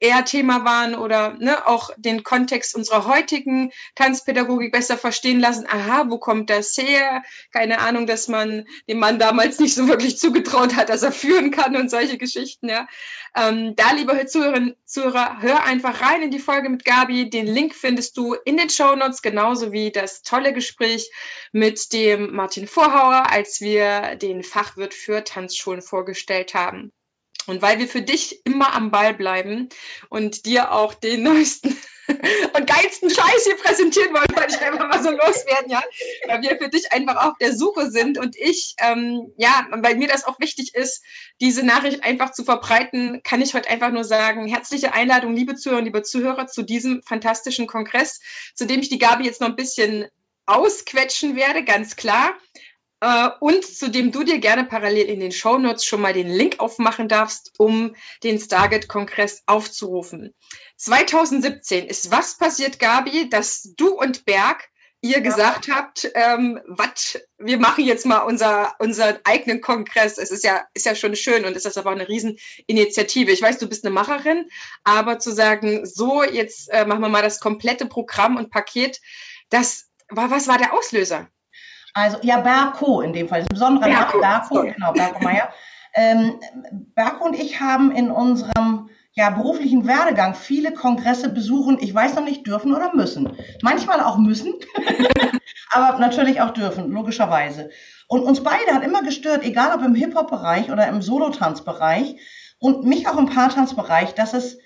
eher 0.00 0.24
Thema 0.24 0.64
waren 0.64 0.94
oder 0.94 1.34
ne, 1.38 1.66
auch 1.66 1.90
den 1.96 2.22
Kontext 2.22 2.74
unserer 2.74 3.06
heutigen 3.06 3.72
Tanzpädagogik 3.94 4.72
besser 4.72 4.96
verstehen 4.96 5.40
lassen. 5.40 5.66
Aha, 5.68 6.06
wo 6.08 6.18
kommt 6.18 6.50
das 6.50 6.76
her? 6.76 7.22
Keine 7.52 7.80
Ahnung, 7.80 8.06
dass 8.06 8.28
man 8.28 8.66
dem 8.88 8.98
Mann 8.98 9.18
damals 9.18 9.58
nicht 9.58 9.74
so 9.74 9.88
wirklich 9.88 10.18
zugetraut 10.18 10.76
hat, 10.76 10.88
dass 10.88 11.02
er 11.02 11.12
führen 11.12 11.50
kann 11.50 11.76
und 11.76 11.90
solche 11.90 12.18
Geschichten. 12.18 12.68
Ja. 12.68 12.86
Ähm, 13.36 13.74
da, 13.76 13.92
liebe 13.92 14.26
Zuhörerinnen, 14.26 14.76
Zuhörer, 14.84 15.40
hör 15.40 15.64
einfach 15.64 16.00
rein 16.00 16.22
in 16.22 16.30
die 16.30 16.38
Folge 16.38 16.68
mit 16.68 16.84
Gabi. 16.84 17.30
Den 17.30 17.46
Link 17.46 17.74
findest 17.74 18.16
du 18.16 18.34
in 18.34 18.56
den 18.56 18.70
Show 18.70 18.94
Notes, 18.96 19.22
genauso 19.22 19.72
wie 19.72 19.90
das 19.90 20.22
tolle 20.22 20.52
Gespräch 20.52 21.10
mit 21.52 21.92
dem 21.92 22.34
Martin 22.34 22.66
Vorhauer, 22.66 23.30
als 23.30 23.60
wir 23.60 24.16
den 24.16 24.42
Fachwirt 24.42 24.94
für 24.94 25.24
Tanzschulen 25.24 25.82
vorgestellt 25.82 26.54
haben. 26.54 26.92
Und 27.48 27.62
weil 27.62 27.78
wir 27.78 27.88
für 27.88 28.02
dich 28.02 28.44
immer 28.44 28.74
am 28.74 28.90
Ball 28.90 29.14
bleiben 29.14 29.70
und 30.10 30.44
dir 30.44 30.70
auch 30.70 30.92
den 30.92 31.22
neuesten 31.22 31.74
und 32.08 32.66
geilsten 32.66 33.08
Scheiß 33.08 33.44
hier 33.44 33.56
präsentieren 33.56 34.12
wollen, 34.12 34.36
wollte 34.36 34.54
ich 34.54 34.60
einfach 34.60 34.86
mal 34.86 35.02
so 35.02 35.10
loswerden, 35.10 35.70
ja. 35.70 35.82
Weil 36.26 36.42
wir 36.42 36.58
für 36.58 36.68
dich 36.68 36.92
einfach 36.92 37.24
auf 37.26 37.38
der 37.40 37.56
Suche 37.56 37.90
sind 37.90 38.18
und 38.18 38.36
ich, 38.36 38.74
ähm, 38.80 39.32
ja, 39.38 39.66
weil 39.70 39.96
mir 39.96 40.08
das 40.08 40.24
auch 40.24 40.38
wichtig 40.40 40.74
ist, 40.74 41.02
diese 41.40 41.64
Nachricht 41.64 42.04
einfach 42.04 42.32
zu 42.32 42.44
verbreiten, 42.44 43.22
kann 43.24 43.40
ich 43.40 43.54
heute 43.54 43.70
einfach 43.70 43.92
nur 43.92 44.04
sagen, 44.04 44.46
herzliche 44.46 44.92
Einladung, 44.92 45.34
liebe 45.34 45.54
Zuhörer 45.54 45.78
und 45.78 45.86
liebe 45.86 46.02
Zuhörer, 46.02 46.48
zu 46.48 46.62
diesem 46.62 47.02
fantastischen 47.02 47.66
Kongress, 47.66 48.20
zu 48.54 48.66
dem 48.66 48.80
ich 48.80 48.90
die 48.90 48.98
Gabi 48.98 49.24
jetzt 49.24 49.40
noch 49.40 49.48
ein 49.48 49.56
bisschen 49.56 50.06
ausquetschen 50.44 51.34
werde, 51.34 51.64
ganz 51.64 51.96
klar. 51.96 52.34
Äh, 53.00 53.30
und 53.40 53.64
zu 53.64 53.90
dem 53.90 54.10
du 54.10 54.24
dir 54.24 54.38
gerne 54.38 54.64
parallel 54.64 55.06
in 55.06 55.20
den 55.20 55.32
Show 55.32 55.58
Notes 55.58 55.84
schon 55.84 56.00
mal 56.00 56.12
den 56.12 56.28
Link 56.28 56.56
aufmachen 56.58 57.08
darfst, 57.08 57.52
um 57.58 57.94
den 58.24 58.38
Stargate-Kongress 58.38 59.42
aufzurufen. 59.46 60.34
2017 60.76 61.86
ist 61.86 62.10
was 62.10 62.38
passiert, 62.38 62.78
Gabi, 62.78 63.28
dass 63.28 63.74
du 63.76 63.90
und 63.90 64.24
Berg 64.24 64.68
ihr 65.00 65.18
ja. 65.18 65.20
gesagt 65.20 65.68
habt, 65.70 66.10
ähm, 66.14 66.60
was, 66.66 67.20
wir 67.38 67.58
machen 67.58 67.84
jetzt 67.84 68.04
mal 68.04 68.18
unser, 68.18 68.74
unseren 68.80 69.18
eigenen 69.24 69.60
Kongress. 69.60 70.18
Es 70.18 70.30
ist 70.30 70.42
ja, 70.42 70.64
ist 70.74 70.86
ja 70.86 70.94
schon 70.94 71.14
schön 71.14 71.44
und 71.44 71.56
es 71.56 71.64
ist 71.64 71.78
aber 71.78 71.90
auch 71.90 71.94
eine 71.94 72.08
Rieseninitiative. 72.08 73.30
Ich 73.30 73.42
weiß, 73.42 73.58
du 73.58 73.68
bist 73.68 73.84
eine 73.84 73.94
Macherin, 73.94 74.48
aber 74.82 75.20
zu 75.20 75.32
sagen, 75.32 75.86
so, 75.86 76.24
jetzt 76.24 76.68
äh, 76.70 76.84
machen 76.84 77.00
wir 77.00 77.08
mal 77.08 77.22
das 77.22 77.38
komplette 77.38 77.86
Programm 77.86 78.36
und 78.36 78.50
Paket, 78.50 79.00
das 79.50 79.88
war, 80.08 80.30
was 80.30 80.48
war 80.48 80.58
der 80.58 80.72
Auslöser? 80.72 81.28
Also, 81.94 82.18
ja, 82.22 82.40
Berko 82.40 83.00
in 83.00 83.12
dem 83.12 83.28
Fall, 83.28 83.40
das 83.40 83.48
besondere 83.48 83.90
Berko, 83.90 84.20
Berko 84.20 84.62
genau, 84.62 84.92
Berko 84.92 85.22
Meier. 85.22 85.48
Ähm, 85.94 86.38
Berko 86.94 87.24
und 87.24 87.34
ich 87.34 87.60
haben 87.60 87.90
in 87.90 88.10
unserem 88.10 88.88
ja, 89.18 89.30
beruflichen 89.30 89.86
Werdegang 89.88 90.34
viele 90.34 90.72
Kongresse 90.72 91.28
besuchen, 91.28 91.78
ich 91.80 91.92
weiß 91.92 92.14
noch 92.14 92.24
nicht, 92.24 92.46
dürfen 92.46 92.72
oder 92.72 92.94
müssen. 92.94 93.32
Manchmal 93.62 94.00
auch 94.00 94.16
müssen, 94.16 94.54
aber 95.72 95.98
natürlich 95.98 96.40
auch 96.40 96.50
dürfen, 96.50 96.90
logischerweise. 96.92 97.70
Und 98.06 98.22
uns 98.22 98.44
beide 98.44 98.72
hat 98.72 98.84
immer 98.84 99.02
gestört, 99.02 99.42
egal 99.44 99.76
ob 99.76 99.84
im 99.84 99.96
Hip-Hop-Bereich 99.96 100.70
oder 100.70 100.86
im 100.86 101.02
Solotanzbereich 101.02 102.16
und 102.60 102.84
mich 102.84 103.08
auch 103.08 103.18
im 103.18 103.26
Paartanzbereich, 103.26 104.14
dass 104.14 104.34
es 104.34 104.58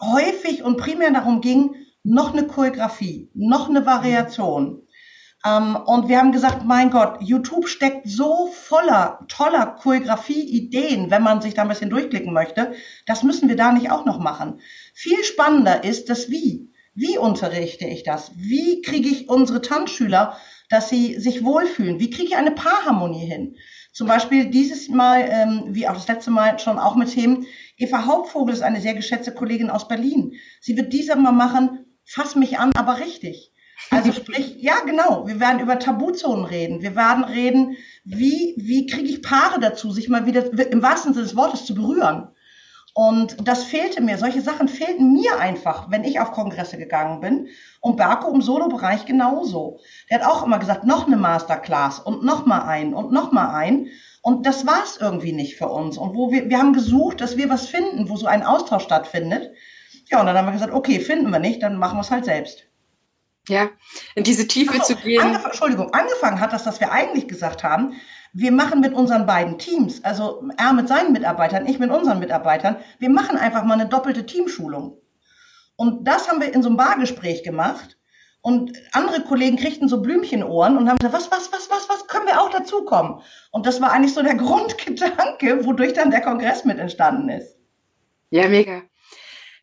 häufig 0.00 0.62
und 0.62 0.78
primär 0.78 1.10
darum 1.10 1.42
ging, 1.42 1.74
noch 2.02 2.32
eine 2.32 2.46
Choreografie, 2.46 3.30
noch 3.34 3.68
eine 3.68 3.84
Variation, 3.84 4.83
und 5.44 6.08
wir 6.08 6.18
haben 6.18 6.32
gesagt, 6.32 6.64
mein 6.64 6.90
Gott, 6.90 7.18
YouTube 7.20 7.68
steckt 7.68 8.08
so 8.08 8.46
voller 8.46 9.18
toller 9.28 9.76
Choreografie-Ideen, 9.78 11.10
wenn 11.10 11.22
man 11.22 11.42
sich 11.42 11.52
da 11.52 11.62
ein 11.62 11.68
bisschen 11.68 11.90
durchklicken 11.90 12.32
möchte. 12.32 12.72
Das 13.06 13.22
müssen 13.22 13.50
wir 13.50 13.56
da 13.56 13.70
nicht 13.70 13.90
auch 13.90 14.06
noch 14.06 14.18
machen. 14.18 14.60
Viel 14.94 15.22
spannender 15.22 15.84
ist 15.84 16.08
das 16.08 16.30
Wie. 16.30 16.70
Wie 16.94 17.18
unterrichte 17.18 17.86
ich 17.86 18.04
das? 18.04 18.30
Wie 18.36 18.80
kriege 18.80 19.08
ich 19.08 19.28
unsere 19.28 19.60
Tanzschüler, 19.60 20.38
dass 20.70 20.88
sie 20.88 21.18
sich 21.18 21.44
wohlfühlen? 21.44 22.00
Wie 22.00 22.08
kriege 22.08 22.28
ich 22.28 22.36
eine 22.36 22.52
Paarharmonie 22.52 23.26
hin? 23.26 23.56
Zum 23.92 24.06
Beispiel 24.06 24.46
dieses 24.46 24.88
Mal, 24.88 25.28
ähm, 25.28 25.64
wie 25.68 25.86
auch 25.86 25.94
das 25.94 26.08
letzte 26.08 26.30
Mal 26.30 26.58
schon 26.58 26.78
auch 26.78 26.96
mit 26.96 27.12
Themen, 27.12 27.46
Eva 27.76 28.06
Hauptvogel 28.06 28.54
ist 28.54 28.62
eine 28.62 28.80
sehr 28.80 28.94
geschätzte 28.94 29.34
Kollegin 29.34 29.70
aus 29.70 29.88
Berlin. 29.88 30.34
Sie 30.60 30.76
wird 30.76 30.92
dieser 30.92 31.16
Mal 31.16 31.32
machen, 31.32 31.84
fass 32.04 32.34
mich 32.34 32.58
an, 32.58 32.70
aber 32.74 32.98
richtig. 32.98 33.53
Also 33.90 34.12
sprich, 34.12 34.56
ja 34.58 34.80
genau, 34.86 35.26
wir 35.26 35.40
werden 35.40 35.60
über 35.60 35.78
Tabuzonen 35.78 36.44
reden. 36.44 36.82
Wir 36.82 36.96
werden 36.96 37.24
reden, 37.24 37.76
wie, 38.04 38.54
wie 38.56 38.86
kriege 38.86 39.08
ich 39.08 39.22
Paare 39.22 39.60
dazu, 39.60 39.90
sich 39.90 40.08
mal 40.08 40.26
wieder 40.26 40.46
im 40.70 40.82
wahrsten 40.82 41.14
Sinne 41.14 41.24
des 41.24 41.36
Wortes 41.36 41.64
zu 41.64 41.74
berühren. 41.74 42.28
Und 42.96 43.48
das 43.48 43.64
fehlte 43.64 44.00
mir. 44.00 44.18
Solche 44.18 44.40
Sachen 44.40 44.68
fehlten 44.68 45.12
mir 45.12 45.40
einfach, 45.40 45.90
wenn 45.90 46.04
ich 46.04 46.20
auf 46.20 46.30
Kongresse 46.30 46.78
gegangen 46.78 47.20
bin. 47.20 47.48
Und 47.80 47.96
Berko 47.96 48.32
im 48.32 48.40
Solo-Bereich 48.40 49.04
genauso. 49.04 49.80
Der 50.08 50.20
hat 50.20 50.28
auch 50.28 50.44
immer 50.46 50.60
gesagt, 50.60 50.84
noch 50.84 51.08
eine 51.08 51.16
Masterclass 51.16 51.98
und 51.98 52.22
noch 52.24 52.46
mal 52.46 52.62
ein 52.62 52.94
und 52.94 53.10
noch 53.10 53.32
mal 53.32 53.52
ein. 53.52 53.88
Und 54.22 54.46
das 54.46 54.64
war 54.64 54.84
es 54.84 54.96
irgendwie 54.96 55.32
nicht 55.32 55.56
für 55.56 55.68
uns. 55.68 55.98
Und 55.98 56.14
wo 56.14 56.30
wir, 56.30 56.48
wir 56.48 56.58
haben 56.58 56.72
gesucht, 56.72 57.20
dass 57.20 57.36
wir 57.36 57.50
was 57.50 57.66
finden, 57.66 58.08
wo 58.08 58.16
so 58.16 58.26
ein 58.26 58.44
Austausch 58.44 58.84
stattfindet. 58.84 59.50
Ja, 60.08 60.20
und 60.20 60.26
dann 60.26 60.36
haben 60.36 60.46
wir 60.46 60.52
gesagt, 60.52 60.72
okay, 60.72 61.00
finden 61.00 61.30
wir 61.30 61.40
nicht, 61.40 61.62
dann 61.64 61.76
machen 61.76 61.96
wir 61.96 62.02
es 62.02 62.12
halt 62.12 62.24
selbst. 62.24 62.68
Ja, 63.48 63.68
in 64.14 64.24
diese 64.24 64.46
Tiefe 64.48 64.78
so, 64.78 64.94
zu 64.94 64.96
gehen. 64.96 65.20
Angef 65.20 65.44
Entschuldigung, 65.44 65.92
angefangen 65.92 66.40
hat 66.40 66.52
das, 66.52 66.64
dass 66.64 66.80
wir 66.80 66.92
eigentlich 66.92 67.28
gesagt 67.28 67.62
haben, 67.62 67.94
wir 68.32 68.50
machen 68.50 68.80
mit 68.80 68.94
unseren 68.94 69.26
beiden 69.26 69.58
Teams, 69.58 70.02
also 70.02 70.48
er 70.56 70.72
mit 70.72 70.88
seinen 70.88 71.12
Mitarbeitern, 71.12 71.66
ich 71.66 71.78
mit 71.78 71.90
unseren 71.90 72.18
Mitarbeitern, 72.18 72.76
wir 72.98 73.10
machen 73.10 73.36
einfach 73.36 73.64
mal 73.64 73.74
eine 73.74 73.88
doppelte 73.88 74.26
Teamschulung. 74.26 74.98
Und 75.76 76.04
das 76.06 76.28
haben 76.28 76.40
wir 76.40 76.52
in 76.52 76.62
so 76.62 76.68
einem 76.68 76.76
Bargespräch 76.76 77.42
gemacht. 77.42 77.96
Und 78.40 78.72
andere 78.92 79.22
Kollegen 79.22 79.56
kriegten 79.56 79.88
so 79.88 80.02
Blümchenohren 80.02 80.76
und 80.76 80.88
haben 80.88 80.98
gesagt, 80.98 81.14
was, 81.14 81.30
was, 81.30 81.52
was, 81.52 81.70
was, 81.70 81.88
was, 81.88 82.06
können 82.08 82.26
wir 82.26 82.42
auch 82.42 82.50
dazukommen? 82.50 83.22
Und 83.50 83.66
das 83.66 83.80
war 83.80 83.92
eigentlich 83.92 84.12
so 84.12 84.22
der 84.22 84.34
Grundgedanke, 84.34 85.64
wodurch 85.64 85.94
dann 85.94 86.10
der 86.10 86.20
Kongress 86.20 86.64
mit 86.64 86.78
entstanden 86.78 87.30
ist. 87.30 87.56
Ja, 88.30 88.48
mega. 88.48 88.82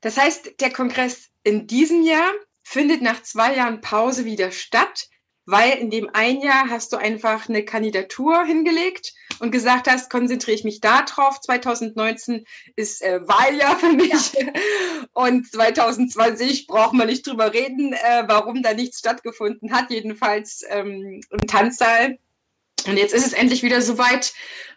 Das 0.02 0.18
heißt, 0.18 0.62
der 0.62 0.72
Kongress 0.72 1.30
in 1.44 1.68
diesem 1.68 2.04
Jahr 2.04 2.32
findet 2.72 3.02
nach 3.02 3.22
zwei 3.22 3.56
Jahren 3.56 3.82
Pause 3.82 4.24
wieder 4.24 4.52
statt, 4.52 5.10
weil 5.46 5.72
in 5.72 5.90
dem 5.90 6.10
ein 6.14 6.40
Jahr 6.40 6.70
hast 6.70 6.94
du 6.94 6.98
einfach 6.98 7.50
eine 7.50 7.66
Kandidatur 7.66 8.46
hingelegt 8.46 9.14
und 9.40 9.52
gesagt 9.52 9.90
hast, 9.90 10.10
konzentriere 10.10 10.56
ich 10.56 10.64
mich 10.64 10.80
da 10.80 11.02
drauf. 11.02 11.42
2019 11.42 12.46
ist 12.78 13.02
äh, 13.02 13.28
Wahljahr 13.28 13.78
für 13.78 13.92
mich 13.92 14.34
ja. 14.34 14.48
und 15.14 15.52
2020 15.52 16.68
braucht 16.68 16.94
man 16.94 17.08
nicht 17.08 17.28
drüber 17.28 17.52
reden, 17.54 17.92
äh, 17.92 18.24
warum 18.28 18.64
da 18.64 18.74
nichts 18.74 19.00
stattgefunden 19.00 19.74
hat, 19.74 19.92
jedenfalls 19.92 20.64
ähm, 20.70 21.20
im 21.30 21.48
Tanzsaal. 21.48 22.20
Und 22.88 22.96
jetzt 22.96 23.14
ist 23.14 23.28
es 23.28 23.34
endlich 23.34 23.64
wieder 23.64 23.82
soweit. 23.82 24.34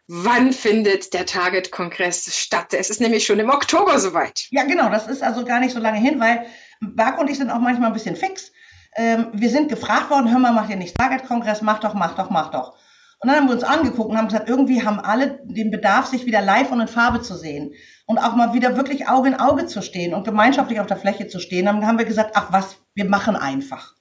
Wann 0.06 0.52
findet 0.52 1.14
der 1.14 1.24
Target-Kongress 1.24 2.36
statt? 2.36 2.74
Es 2.74 2.90
ist 2.90 3.00
nämlich 3.00 3.24
schon 3.24 3.38
im 3.38 3.48
Oktober 3.48 3.98
soweit. 3.98 4.48
Ja, 4.50 4.64
genau. 4.64 4.90
Das 4.90 5.06
ist 5.06 5.22
also 5.22 5.44
gar 5.46 5.60
nicht 5.60 5.72
so 5.72 5.80
lange 5.80 5.98
hin, 5.98 6.20
weil 6.20 6.44
Marco 6.80 7.20
und 7.20 7.30
ich 7.30 7.38
sind 7.38 7.50
auch 7.50 7.60
manchmal 7.60 7.88
ein 7.88 7.94
bisschen 7.94 8.16
fix. 8.16 8.52
Ähm, 8.96 9.28
wir 9.32 9.50
sind 9.50 9.68
gefragt 9.68 10.10
worden, 10.10 10.30
hör 10.30 10.38
mal, 10.38 10.52
macht 10.52 10.70
ihr 10.70 10.76
nicht 10.76 10.96
Target-Kongress? 10.96 11.62
Mach 11.62 11.80
doch, 11.80 11.94
mach 11.94 12.14
doch, 12.14 12.30
mach 12.30 12.50
doch. 12.50 12.74
Und 13.20 13.28
dann 13.28 13.36
haben 13.36 13.48
wir 13.48 13.54
uns 13.54 13.64
angeguckt 13.64 14.10
und 14.10 14.18
haben 14.18 14.28
gesagt, 14.28 14.48
irgendwie 14.48 14.84
haben 14.84 15.00
alle 15.00 15.40
den 15.44 15.70
Bedarf, 15.70 16.06
sich 16.06 16.26
wieder 16.26 16.42
live 16.42 16.70
und 16.70 16.80
in 16.80 16.88
Farbe 16.88 17.22
zu 17.22 17.36
sehen 17.36 17.72
und 18.06 18.18
auch 18.18 18.36
mal 18.36 18.52
wieder 18.52 18.76
wirklich 18.76 19.08
Auge 19.08 19.28
in 19.28 19.40
Auge 19.40 19.66
zu 19.66 19.80
stehen 19.80 20.12
und 20.12 20.24
gemeinschaftlich 20.24 20.78
auf 20.78 20.86
der 20.86 20.98
Fläche 20.98 21.26
zu 21.26 21.40
stehen. 21.40 21.64
Dann 21.66 21.86
haben 21.86 21.98
wir 21.98 22.04
gesagt, 22.04 22.32
ach 22.34 22.52
was, 22.52 22.76
wir 22.94 23.06
machen 23.06 23.34
einfach. 23.34 23.94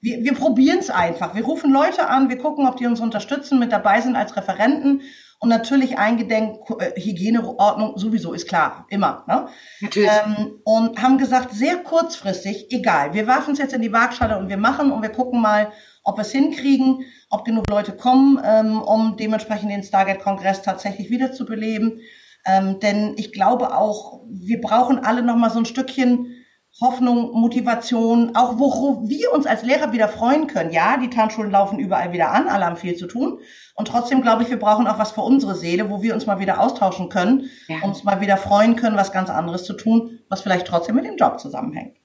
Wir, 0.00 0.22
wir 0.22 0.34
probieren 0.34 0.78
es 0.78 0.90
einfach. 0.90 1.34
Wir 1.34 1.44
rufen 1.44 1.72
Leute 1.72 2.08
an, 2.08 2.28
wir 2.28 2.38
gucken, 2.38 2.68
ob 2.68 2.76
die 2.76 2.86
uns 2.86 3.00
unterstützen, 3.00 3.58
mit 3.58 3.72
dabei 3.72 4.00
sind 4.00 4.16
als 4.16 4.36
Referenten 4.36 5.00
und 5.40 5.48
natürlich 5.48 5.98
eingedenk 5.98 6.68
äh, 6.80 7.00
Hygieneordnung 7.00 7.96
sowieso 7.96 8.32
ist 8.32 8.48
klar, 8.48 8.86
immer. 8.88 9.24
Ne? 9.28 9.48
Natürlich. 9.80 10.10
Ähm, 10.10 10.60
und 10.64 11.00
haben 11.00 11.18
gesagt, 11.18 11.52
sehr 11.52 11.76
kurzfristig, 11.76 12.72
egal, 12.72 13.14
wir 13.14 13.26
werfen 13.26 13.52
es 13.52 13.58
jetzt 13.58 13.72
in 13.72 13.82
die 13.82 13.92
Waagschale 13.92 14.36
und 14.36 14.48
wir 14.48 14.56
machen 14.56 14.90
und 14.90 15.02
wir 15.02 15.10
gucken 15.10 15.40
mal, 15.40 15.70
ob 16.02 16.16
wir 16.16 16.22
es 16.22 16.32
hinkriegen, 16.32 17.04
ob 17.30 17.44
genug 17.44 17.68
Leute 17.70 17.92
kommen, 17.92 18.40
ähm, 18.44 18.82
um 18.82 19.16
dementsprechend 19.16 19.70
den 19.70 19.82
Stargate-Kongress 19.82 20.62
tatsächlich 20.62 21.10
wiederzubeleben. 21.10 22.00
Ähm, 22.44 22.80
denn 22.80 23.14
ich 23.16 23.32
glaube 23.32 23.76
auch, 23.76 24.22
wir 24.28 24.60
brauchen 24.60 24.98
alle 24.98 25.22
noch 25.22 25.36
mal 25.36 25.50
so 25.50 25.58
ein 25.58 25.66
Stückchen 25.66 26.37
Hoffnung, 26.80 27.32
Motivation, 27.32 28.36
auch 28.36 28.58
wo 28.58 29.02
wir 29.08 29.32
uns 29.32 29.46
als 29.46 29.62
Lehrer 29.62 29.92
wieder 29.92 30.08
freuen 30.08 30.46
können. 30.46 30.70
Ja, 30.70 30.96
die 30.96 31.10
Tanzschulen 31.10 31.50
laufen 31.50 31.80
überall 31.80 32.12
wieder 32.12 32.30
an, 32.30 32.46
alle 32.48 32.66
haben 32.66 32.76
viel 32.76 32.96
zu 32.96 33.06
tun. 33.06 33.40
Und 33.74 33.88
trotzdem 33.88 34.22
glaube 34.22 34.44
ich, 34.44 34.50
wir 34.50 34.58
brauchen 34.58 34.86
auch 34.86 34.98
was 34.98 35.12
für 35.12 35.22
unsere 35.22 35.56
Seele, 35.56 35.90
wo 35.90 36.02
wir 36.02 36.14
uns 36.14 36.26
mal 36.26 36.38
wieder 36.38 36.60
austauschen 36.60 37.08
können, 37.08 37.50
ja. 37.66 37.82
uns 37.82 38.04
mal 38.04 38.20
wieder 38.20 38.36
freuen 38.36 38.76
können, 38.76 38.96
was 38.96 39.12
ganz 39.12 39.28
anderes 39.28 39.64
zu 39.64 39.72
tun, 39.72 40.20
was 40.28 40.42
vielleicht 40.42 40.68
trotzdem 40.68 40.94
mit 40.94 41.04
dem 41.04 41.16
Job 41.16 41.40
zusammenhängt. 41.40 41.96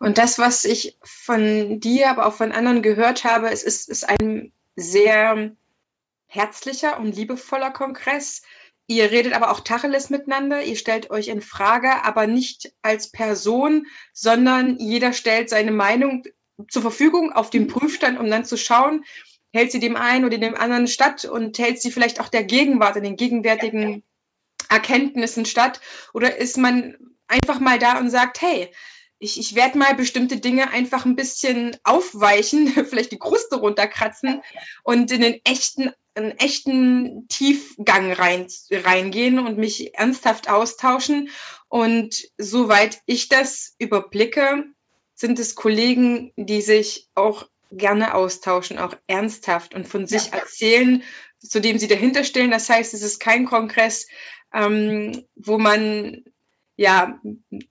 Und 0.00 0.18
das, 0.18 0.38
was 0.38 0.64
ich 0.64 0.98
von 1.02 1.78
dir, 1.78 2.10
aber 2.10 2.26
auch 2.26 2.32
von 2.32 2.52
anderen 2.52 2.82
gehört 2.82 3.24
habe, 3.24 3.50
es 3.50 3.62
ist, 3.62 3.88
ist 3.88 4.08
ein 4.08 4.52
sehr 4.74 5.52
herzlicher 6.26 6.98
und 6.98 7.14
liebevoller 7.14 7.70
Kongress 7.70 8.42
Ihr 8.90 9.12
redet 9.12 9.34
aber 9.34 9.52
auch 9.52 9.60
Tacheles 9.60 10.10
miteinander, 10.10 10.64
ihr 10.64 10.74
stellt 10.74 11.10
euch 11.10 11.28
in 11.28 11.42
Frage, 11.42 12.02
aber 12.02 12.26
nicht 12.26 12.72
als 12.82 13.08
Person, 13.08 13.86
sondern 14.12 14.80
jeder 14.80 15.12
stellt 15.12 15.48
seine 15.48 15.70
Meinung 15.70 16.24
zur 16.68 16.82
Verfügung 16.82 17.32
auf 17.32 17.50
dem 17.50 17.68
Prüfstand, 17.68 18.18
um 18.18 18.28
dann 18.28 18.44
zu 18.44 18.56
schauen, 18.56 19.04
hält 19.52 19.70
sie 19.70 19.78
dem 19.78 19.94
einen 19.94 20.24
oder 20.24 20.38
dem 20.38 20.56
anderen 20.56 20.88
statt 20.88 21.24
und 21.24 21.56
hält 21.60 21.80
sie 21.80 21.92
vielleicht 21.92 22.18
auch 22.18 22.26
der 22.26 22.42
Gegenwart 22.42 22.96
und 22.96 23.04
den 23.04 23.14
gegenwärtigen 23.14 24.02
Erkenntnissen 24.68 25.44
statt? 25.44 25.80
Oder 26.12 26.38
ist 26.38 26.58
man 26.58 26.96
einfach 27.28 27.60
mal 27.60 27.78
da 27.78 27.96
und 27.96 28.10
sagt, 28.10 28.42
hey, 28.42 28.72
ich, 29.20 29.38
ich 29.38 29.54
werde 29.54 29.78
mal 29.78 29.94
bestimmte 29.94 30.38
Dinge 30.38 30.68
einfach 30.70 31.04
ein 31.04 31.14
bisschen 31.14 31.76
aufweichen, 31.84 32.66
vielleicht 32.88 33.12
die 33.12 33.20
Kruste 33.20 33.54
runterkratzen 33.54 34.42
und 34.82 35.12
in 35.12 35.20
den 35.20 35.40
echten 35.44 35.92
einen 36.20 36.38
echten 36.38 37.26
Tiefgang 37.28 38.12
rein, 38.12 38.46
reingehen 38.70 39.38
und 39.38 39.58
mich 39.58 39.94
ernsthaft 39.94 40.48
austauschen. 40.48 41.30
Und 41.68 42.22
soweit 42.38 43.00
ich 43.06 43.28
das 43.28 43.74
überblicke, 43.78 44.64
sind 45.14 45.38
es 45.38 45.54
Kollegen, 45.54 46.32
die 46.36 46.62
sich 46.62 47.08
auch 47.14 47.46
gerne 47.70 48.14
austauschen, 48.14 48.78
auch 48.78 48.94
ernsthaft 49.06 49.74
und 49.74 49.86
von 49.86 50.06
sich 50.06 50.26
ja. 50.26 50.38
erzählen, 50.38 51.02
zu 51.38 51.60
dem 51.60 51.78
sie 51.78 51.88
dahinter 51.88 52.24
stehen. 52.24 52.50
Das 52.50 52.68
heißt, 52.68 52.94
es 52.94 53.02
ist 53.02 53.20
kein 53.20 53.46
Kongress, 53.46 54.06
ähm, 54.52 55.24
wo 55.36 55.58
man 55.58 56.24
ja 56.80 57.20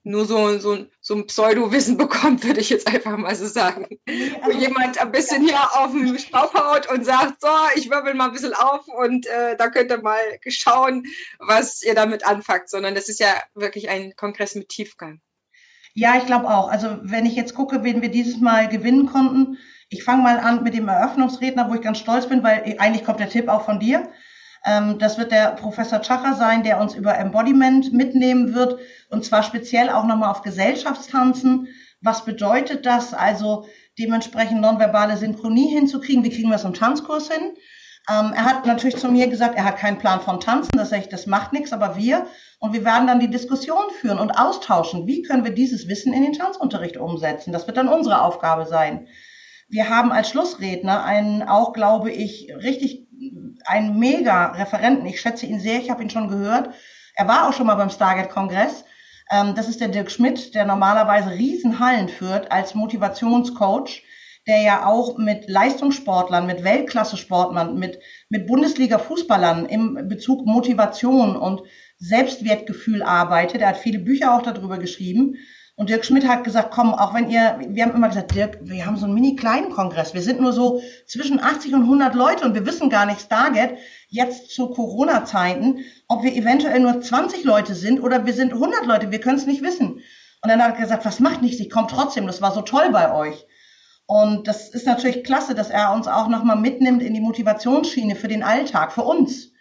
nur 0.04 0.24
so, 0.24 0.58
so, 0.60 0.86
so 1.00 1.14
ein 1.16 1.26
Pseudo-Wissen 1.26 1.96
bekommt, 1.96 2.44
würde 2.44 2.60
ich 2.60 2.70
jetzt 2.70 2.86
einfach 2.86 3.16
mal 3.16 3.34
so 3.34 3.46
sagen. 3.48 3.88
Wo 4.06 4.46
also 4.46 4.58
jemand 4.58 5.00
ein 5.00 5.10
bisschen 5.10 5.42
hier 5.42 5.58
auf 5.74 5.90
den 5.90 6.16
Staub 6.16 6.54
haut 6.54 6.88
und 6.88 7.04
sagt, 7.04 7.40
so, 7.40 7.48
ich 7.74 7.90
wirbel 7.90 8.14
mal 8.14 8.26
ein 8.26 8.32
bisschen 8.32 8.54
auf 8.54 8.86
und 8.86 9.26
äh, 9.26 9.56
da 9.56 9.68
könnt 9.68 9.90
ihr 9.90 10.00
mal 10.00 10.20
schauen, 10.46 11.06
was 11.40 11.82
ihr 11.82 11.96
damit 11.96 12.24
anfangt, 12.24 12.70
sondern 12.70 12.94
das 12.94 13.08
ist 13.08 13.18
ja 13.18 13.34
wirklich 13.56 13.88
ein 13.88 14.14
Kongress 14.14 14.54
mit 14.54 14.68
Tiefgang. 14.68 15.20
Ja, 15.92 16.16
ich 16.16 16.26
glaube 16.26 16.48
auch. 16.48 16.68
Also 16.68 16.98
wenn 17.02 17.26
ich 17.26 17.34
jetzt 17.34 17.56
gucke, 17.56 17.82
wen 17.82 18.02
wir 18.02 18.10
dieses 18.10 18.38
Mal 18.38 18.68
gewinnen 18.68 19.06
konnten, 19.06 19.58
ich 19.88 20.04
fange 20.04 20.22
mal 20.22 20.38
an 20.38 20.62
mit 20.62 20.74
dem 20.74 20.86
Eröffnungsredner, 20.86 21.68
wo 21.68 21.74
ich 21.74 21.80
ganz 21.80 21.98
stolz 21.98 22.28
bin, 22.28 22.44
weil 22.44 22.76
eigentlich 22.78 23.04
kommt 23.04 23.18
der 23.18 23.28
Tipp 23.28 23.48
auch 23.48 23.64
von 23.64 23.80
dir. 23.80 24.08
Ähm, 24.64 24.98
das 24.98 25.18
wird 25.18 25.32
der 25.32 25.52
Professor 25.52 26.00
Tschacher 26.02 26.34
sein, 26.34 26.62
der 26.62 26.80
uns 26.80 26.94
über 26.94 27.16
Embodiment 27.16 27.92
mitnehmen 27.92 28.54
wird 28.54 28.78
und 29.08 29.24
zwar 29.24 29.42
speziell 29.42 29.90
auch 29.90 30.04
nochmal 30.04 30.30
auf 30.30 30.42
Gesellschaftstanzen. 30.42 31.68
Was 32.00 32.24
bedeutet 32.24 32.86
das? 32.86 33.12
Also 33.14 33.66
dementsprechend 33.98 34.60
nonverbale 34.60 35.16
Synchronie 35.16 35.68
hinzukriegen. 35.68 36.24
Wie 36.24 36.30
kriegen 36.30 36.48
wir 36.48 36.56
es 36.56 36.64
im 36.64 36.74
Tanzkurs 36.74 37.30
hin? 37.30 37.52
Ähm, 38.08 38.32
er 38.34 38.44
hat 38.44 38.66
natürlich 38.66 38.96
zu 38.96 39.10
mir 39.10 39.28
gesagt, 39.28 39.56
er 39.56 39.64
hat 39.64 39.76
keinen 39.76 39.98
Plan 39.98 40.20
von 40.20 40.40
Tanzen. 40.40 40.76
Das 40.76 40.90
sage 40.90 41.08
das 41.10 41.26
macht 41.26 41.52
nichts, 41.52 41.72
aber 41.72 41.96
wir. 41.96 42.26
Und 42.58 42.72
wir 42.72 42.84
werden 42.84 43.06
dann 43.06 43.20
die 43.20 43.30
Diskussion 43.30 43.90
führen 44.00 44.18
und 44.18 44.32
austauschen. 44.32 45.06
Wie 45.06 45.22
können 45.22 45.44
wir 45.44 45.52
dieses 45.52 45.88
Wissen 45.88 46.12
in 46.12 46.22
den 46.22 46.32
Tanzunterricht 46.32 46.96
umsetzen? 46.96 47.52
Das 47.52 47.66
wird 47.66 47.76
dann 47.76 47.88
unsere 47.88 48.22
Aufgabe 48.22 48.66
sein. 48.66 49.08
Wir 49.68 49.88
haben 49.88 50.10
als 50.12 50.30
Schlussredner 50.30 51.04
einen 51.04 51.42
auch, 51.42 51.72
glaube 51.72 52.10
ich, 52.10 52.52
richtig 52.56 53.06
einen 53.66 53.98
Mega-Referenten. 53.98 55.06
Ich 55.06 55.20
schätze 55.20 55.46
ihn 55.46 55.60
sehr, 55.60 55.78
ich 55.78 55.90
habe 55.90 56.02
ihn 56.02 56.10
schon 56.10 56.28
gehört. 56.28 56.70
Er 57.14 57.28
war 57.28 57.48
auch 57.48 57.52
schon 57.52 57.66
mal 57.66 57.74
beim 57.74 57.90
Stargate-Kongress. 57.90 58.84
Ähm, 59.30 59.54
das 59.54 59.68
ist 59.68 59.80
der 59.80 59.88
Dirk 59.88 60.10
Schmidt, 60.10 60.54
der 60.54 60.64
normalerweise 60.64 61.30
Riesenhallen 61.30 62.08
führt 62.08 62.50
als 62.50 62.74
Motivationscoach, 62.74 64.02
der 64.46 64.62
ja 64.62 64.86
auch 64.86 65.18
mit 65.18 65.48
Leistungssportlern, 65.48 66.46
mit 66.46 66.64
Weltklasse-Sportlern, 66.64 67.78
mit, 67.78 68.00
mit 68.28 68.46
Bundesliga-Fußballern 68.46 69.66
im 69.66 70.08
Bezug 70.08 70.46
Motivation 70.46 71.36
und 71.36 71.62
Selbstwertgefühl 71.98 73.02
arbeitet. 73.02 73.60
Er 73.60 73.68
hat 73.68 73.76
viele 73.76 73.98
Bücher 73.98 74.34
auch 74.34 74.42
darüber 74.42 74.78
geschrieben. 74.78 75.36
Und 75.80 75.88
Dirk 75.88 76.04
Schmidt 76.04 76.28
hat 76.28 76.44
gesagt, 76.44 76.72
komm, 76.72 76.92
auch 76.92 77.14
wenn 77.14 77.30
ihr, 77.30 77.58
wir 77.66 77.82
haben 77.82 77.94
immer 77.94 78.10
gesagt, 78.10 78.34
Dirk, 78.34 78.58
wir 78.60 78.84
haben 78.84 78.98
so 78.98 79.06
einen 79.06 79.14
mini 79.14 79.34
kleinen 79.34 79.70
Kongress. 79.70 80.12
Wir 80.12 80.20
sind 80.20 80.38
nur 80.38 80.52
so 80.52 80.82
zwischen 81.06 81.42
80 81.42 81.72
und 81.72 81.84
100 81.84 82.14
Leute 82.14 82.44
und 82.44 82.54
wir 82.54 82.66
wissen 82.66 82.90
gar 82.90 83.06
nicht, 83.06 83.22
Stargate, 83.22 83.78
jetzt 84.08 84.50
zu 84.50 84.68
Corona-Zeiten, 84.68 85.78
ob 86.06 86.22
wir 86.22 86.34
eventuell 86.34 86.80
nur 86.80 87.00
20 87.00 87.44
Leute 87.44 87.74
sind 87.74 88.02
oder 88.02 88.26
wir 88.26 88.34
sind 88.34 88.52
100 88.52 88.84
Leute. 88.84 89.10
Wir 89.10 89.22
können 89.22 89.38
es 89.38 89.46
nicht 89.46 89.62
wissen. 89.62 90.02
Und 90.42 90.50
dann 90.50 90.62
hat 90.62 90.74
er 90.74 90.82
gesagt, 90.82 91.06
was 91.06 91.18
macht 91.18 91.40
nichts, 91.40 91.60
ich 91.60 91.70
komme 91.70 91.88
trotzdem. 91.88 92.26
Das 92.26 92.42
war 92.42 92.52
so 92.52 92.60
toll 92.60 92.90
bei 92.92 93.14
euch. 93.14 93.46
Und 94.04 94.48
das 94.48 94.68
ist 94.68 94.84
natürlich 94.84 95.24
klasse, 95.24 95.54
dass 95.54 95.70
er 95.70 95.94
uns 95.94 96.06
auch 96.08 96.28
nochmal 96.28 96.58
mitnimmt 96.58 97.02
in 97.02 97.14
die 97.14 97.22
Motivationsschiene 97.22 98.16
für 98.16 98.28
den 98.28 98.42
Alltag, 98.42 98.92
für 98.92 99.04
uns, 99.04 99.54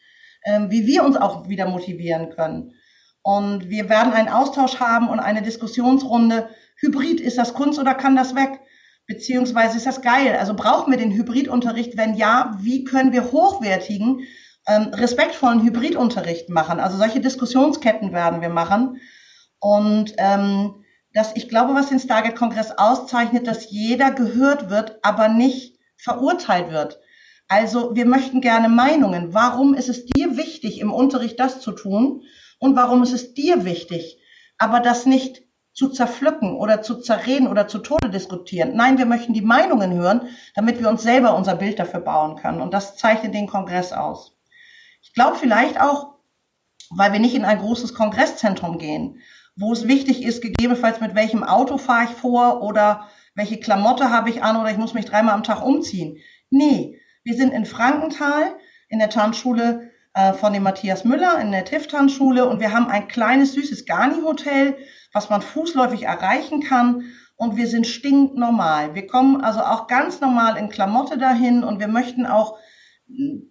ähm, 0.43 0.69
wie 0.69 0.85
wir 0.85 1.05
uns 1.05 1.15
auch 1.15 1.47
wieder 1.47 1.69
motivieren 1.69 2.29
können. 2.31 2.73
Und 3.21 3.69
wir 3.69 3.89
werden 3.89 4.13
einen 4.13 4.29
Austausch 4.29 4.79
haben 4.79 5.09
und 5.09 5.19
eine 5.19 5.41
Diskussionsrunde. 5.41 6.49
Hybrid, 6.77 7.19
ist 7.19 7.37
das 7.37 7.53
Kunst 7.53 7.79
oder 7.79 7.93
kann 7.93 8.15
das 8.15 8.35
weg? 8.35 8.61
Beziehungsweise 9.07 9.77
ist 9.77 9.85
das 9.85 10.01
geil? 10.01 10.37
Also 10.39 10.53
brauchen 10.53 10.91
wir 10.91 10.97
den 10.97 11.11
Hybridunterricht? 11.11 11.97
Wenn 11.97 12.13
ja, 12.13 12.55
wie 12.61 12.83
können 12.83 13.11
wir 13.11 13.31
hochwertigen, 13.31 14.21
ähm, 14.67 14.93
respektvollen 14.93 15.63
Hybridunterricht 15.63 16.49
machen? 16.49 16.79
Also 16.79 16.97
solche 16.97 17.19
Diskussionsketten 17.19 18.13
werden 18.13 18.41
wir 18.41 18.49
machen. 18.49 19.01
Und 19.59 20.13
ähm, 20.17 20.85
das, 21.13 21.35
ich 21.35 21.49
glaube, 21.49 21.73
was 21.73 21.89
den 21.89 21.99
Stargate-Kongress 21.99 22.77
auszeichnet, 22.77 23.47
dass 23.47 23.71
jeder 23.71 24.11
gehört 24.11 24.69
wird, 24.69 24.99
aber 25.01 25.27
nicht 25.27 25.79
verurteilt 25.97 26.71
wird. 26.71 26.99
Also 27.47 27.95
wir 27.95 28.05
möchten 28.05 28.41
gerne 28.41 28.69
Meinungen. 28.69 29.33
Warum 29.33 29.73
ist 29.73 29.89
es 29.89 30.05
dir 30.05 30.37
wichtig, 30.37 30.79
im 30.79 30.93
Unterricht 30.93 31.39
das 31.39 31.61
zu 31.61 31.71
tun? 31.71 32.21
Und 32.59 32.75
warum 32.75 33.03
ist 33.03 33.13
es 33.13 33.33
dir 33.33 33.65
wichtig, 33.65 34.19
aber 34.57 34.79
das 34.79 35.05
nicht 35.05 35.41
zu 35.73 35.89
zerpflücken 35.89 36.55
oder 36.55 36.81
zu 36.81 36.99
zerreden 36.99 37.47
oder 37.47 37.67
zu 37.67 37.79
Tode 37.79 38.09
diskutieren. 38.09 38.75
Nein, 38.75 38.97
wir 38.97 39.05
möchten 39.05 39.33
die 39.33 39.41
Meinungen 39.41 39.93
hören, 39.93 40.27
damit 40.53 40.79
wir 40.81 40.89
uns 40.89 41.03
selber 41.03 41.35
unser 41.35 41.55
Bild 41.55 41.79
dafür 41.79 42.01
bauen 42.01 42.35
können. 42.35 42.59
Und 42.59 42.73
das 42.73 42.97
zeichnet 42.97 43.33
den 43.33 43.47
Kongress 43.47 43.93
aus. 43.93 44.37
Ich 45.01 45.13
glaube 45.13 45.37
vielleicht 45.37 45.79
auch, 45.79 46.15
weil 46.89 47.13
wir 47.13 47.19
nicht 47.19 47.35
in 47.35 47.45
ein 47.45 47.59
großes 47.59 47.93
Kongresszentrum 47.93 48.77
gehen, 48.77 49.21
wo 49.55 49.71
es 49.71 49.87
wichtig 49.87 50.23
ist, 50.23 50.41
gegebenenfalls 50.41 50.99
mit 50.99 51.15
welchem 51.15 51.43
Auto 51.43 51.77
fahre 51.77 52.05
ich 52.05 52.11
vor 52.11 52.61
oder 52.61 53.07
welche 53.35 53.59
Klamotte 53.59 54.09
habe 54.09 54.29
ich 54.29 54.43
an 54.43 54.57
oder 54.57 54.71
ich 54.71 54.77
muss 54.77 54.93
mich 54.93 55.05
dreimal 55.05 55.33
am 55.33 55.43
Tag 55.43 55.63
umziehen. 55.63 56.17
Nee, 56.49 56.99
wir 57.23 57.35
sind 57.35 57.53
in 57.53 57.65
Frankenthal 57.65 58.55
in 58.89 58.99
der 58.99 59.09
Tanzschule 59.09 59.88
äh, 60.13 60.33
von 60.33 60.53
dem 60.53 60.63
Matthias 60.63 61.03
Müller 61.03 61.39
in 61.39 61.51
der 61.51 61.65
Tiftan-Schule 61.65 62.47
und 62.47 62.59
wir 62.59 62.73
haben 62.73 62.87
ein 62.87 63.07
kleines, 63.07 63.53
süßes 63.53 63.85
Garni-Hotel, 63.85 64.77
was 65.13 65.29
man 65.29 65.41
fußläufig 65.41 66.03
erreichen 66.03 66.61
kann 66.61 67.05
und 67.35 67.55
wir 67.57 67.67
sind 67.67 67.87
stinknormal. 67.87 68.95
Wir 68.95 69.07
kommen 69.07 69.41
also 69.41 69.61
auch 69.61 69.87
ganz 69.87 70.19
normal 70.19 70.57
in 70.57 70.69
Klamotte 70.69 71.17
dahin 71.17 71.63
und 71.63 71.79
wir 71.79 71.87
möchten 71.87 72.25
auch 72.25 72.57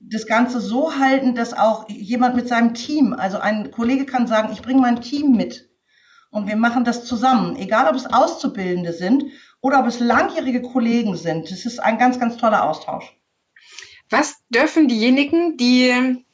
das 0.00 0.26
Ganze 0.26 0.60
so 0.60 0.98
halten, 0.98 1.34
dass 1.34 1.52
auch 1.52 1.88
jemand 1.88 2.36
mit 2.36 2.48
seinem 2.48 2.74
Team, 2.74 3.12
also 3.12 3.38
ein 3.38 3.70
Kollege 3.70 4.04
kann 4.04 4.26
sagen, 4.26 4.52
ich 4.52 4.62
bringe 4.62 4.80
mein 4.80 5.00
Team 5.00 5.32
mit 5.32 5.68
und 6.30 6.46
wir 6.46 6.56
machen 6.56 6.84
das 6.84 7.04
zusammen, 7.04 7.56
egal 7.56 7.88
ob 7.88 7.94
es 7.94 8.06
Auszubildende 8.06 8.92
sind 8.92 9.24
oder 9.60 9.80
ob 9.80 9.86
es 9.86 10.00
langjährige 10.00 10.62
Kollegen 10.62 11.16
sind. 11.16 11.50
Das 11.50 11.64
ist 11.64 11.80
ein 11.80 11.98
ganz, 11.98 12.20
ganz 12.20 12.36
toller 12.36 12.64
Austausch. 12.64 13.16
Was 14.10 14.36
dürfen 14.48 14.88
diejenigen, 14.88 15.56
die 15.56 16.24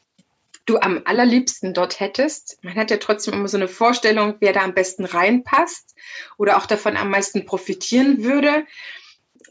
du 0.67 0.79
am 0.79 1.03
allerliebsten 1.05 1.75
dort 1.75 2.01
hättest. 2.01 2.59
Man 2.63 2.75
hat 2.77 2.91
ja 2.91 2.97
trotzdem 2.97 3.35
immer 3.35 3.49
so 3.49 3.57
eine 3.57 3.69
Vorstellung, 3.69 4.37
wer 4.41 4.53
da 4.53 4.63
am 4.63 4.75
besten 4.75 5.05
reinpasst 5.05 5.95
oder 6.39 6.57
auch 6.57 6.67
davon 6.67 6.97
am 6.97 7.11
meisten 7.11 7.45
profitieren 7.45 8.25
würde. 8.25 8.67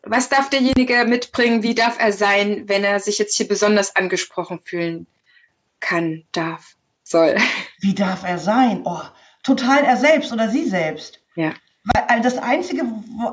Was 0.03 0.29
darf 0.29 0.49
derjenige 0.49 1.05
mitbringen? 1.05 1.63
Wie 1.63 1.75
darf 1.75 1.99
er 1.99 2.11
sein, 2.11 2.63
wenn 2.67 2.83
er 2.83 2.99
sich 2.99 3.19
jetzt 3.19 3.37
hier 3.37 3.47
besonders 3.47 3.95
angesprochen 3.95 4.59
fühlen 4.63 5.07
kann, 5.79 6.23
darf, 6.31 6.75
soll? 7.03 7.37
Wie 7.79 7.93
darf 7.93 8.23
er 8.23 8.37
sein? 8.37 8.81
Oh, 8.85 9.01
total 9.43 9.83
er 9.83 9.97
selbst 9.97 10.33
oder 10.33 10.49
sie 10.49 10.67
selbst. 10.67 11.21
Ja. 11.35 11.53
Weil 11.83 12.21
das 12.21 12.37
Einzige, 12.37 12.83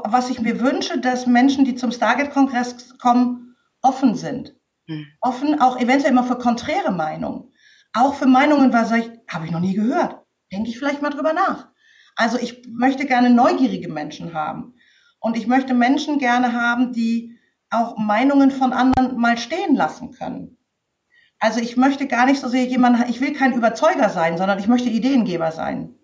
was 0.04 0.28
ich 0.28 0.40
mir 0.40 0.60
wünsche, 0.60 0.98
dass 0.98 1.26
Menschen, 1.26 1.64
die 1.64 1.76
zum 1.76 1.92
Stargate-Kongress 1.92 2.98
kommen, 2.98 3.56
offen 3.80 4.16
sind. 4.16 4.54
Hm. 4.86 5.06
Offen 5.20 5.60
auch 5.60 5.78
eventuell 5.78 6.12
immer 6.12 6.24
für 6.24 6.36
konträre 6.36 6.90
Meinungen. 6.90 7.52
Auch 7.92 8.14
für 8.14 8.26
Meinungen, 8.26 8.72
was 8.72 8.92
ich, 8.92 9.10
habe 9.28 9.46
ich 9.46 9.50
noch 9.50 9.60
nie 9.60 9.74
gehört. 9.74 10.24
Denke 10.52 10.70
ich 10.70 10.78
vielleicht 10.78 11.02
mal 11.02 11.10
drüber 11.10 11.32
nach. 11.32 11.68
Also 12.16 12.38
ich 12.38 12.66
möchte 12.68 13.06
gerne 13.06 13.30
neugierige 13.30 13.88
Menschen 13.88 14.34
haben. 14.34 14.74
Und 15.18 15.36
ich 15.36 15.46
möchte 15.46 15.74
Menschen 15.74 16.18
gerne 16.18 16.52
haben, 16.52 16.92
die 16.92 17.38
auch 17.70 17.96
Meinungen 17.98 18.50
von 18.50 18.72
anderen 18.72 19.16
mal 19.16 19.38
stehen 19.38 19.74
lassen 19.74 20.12
können. 20.12 20.58
Also 21.38 21.60
ich 21.60 21.76
möchte 21.76 22.06
gar 22.06 22.26
nicht 22.26 22.40
so 22.40 22.48
sehr 22.48 22.64
jemanden, 22.64 23.08
ich 23.08 23.20
will 23.20 23.32
kein 23.32 23.54
Überzeuger 23.54 24.10
sein, 24.10 24.36
sondern 24.36 24.58
ich 24.58 24.66
möchte 24.66 24.90
Ideengeber 24.90 25.52
sein. 25.52 25.94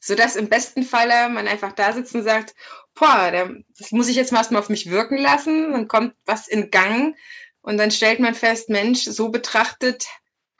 Sodass 0.00 0.36
im 0.36 0.48
besten 0.48 0.82
Falle 0.82 1.28
man 1.28 1.46
einfach 1.46 1.72
da 1.72 1.92
sitzt 1.92 2.14
und 2.14 2.22
sagt, 2.22 2.54
boah, 2.94 3.30
das 3.78 3.92
muss 3.92 4.08
ich 4.08 4.16
jetzt 4.16 4.32
mal 4.32 4.38
erstmal 4.38 4.60
auf 4.60 4.68
mich 4.68 4.90
wirken 4.90 5.18
lassen, 5.18 5.72
dann 5.72 5.88
kommt 5.88 6.14
was 6.26 6.48
in 6.48 6.70
Gang 6.70 7.16
und 7.62 7.78
dann 7.78 7.90
stellt 7.90 8.20
man 8.20 8.34
fest, 8.34 8.68
Mensch, 8.68 9.04
so 9.04 9.28
betrachtet 9.28 10.06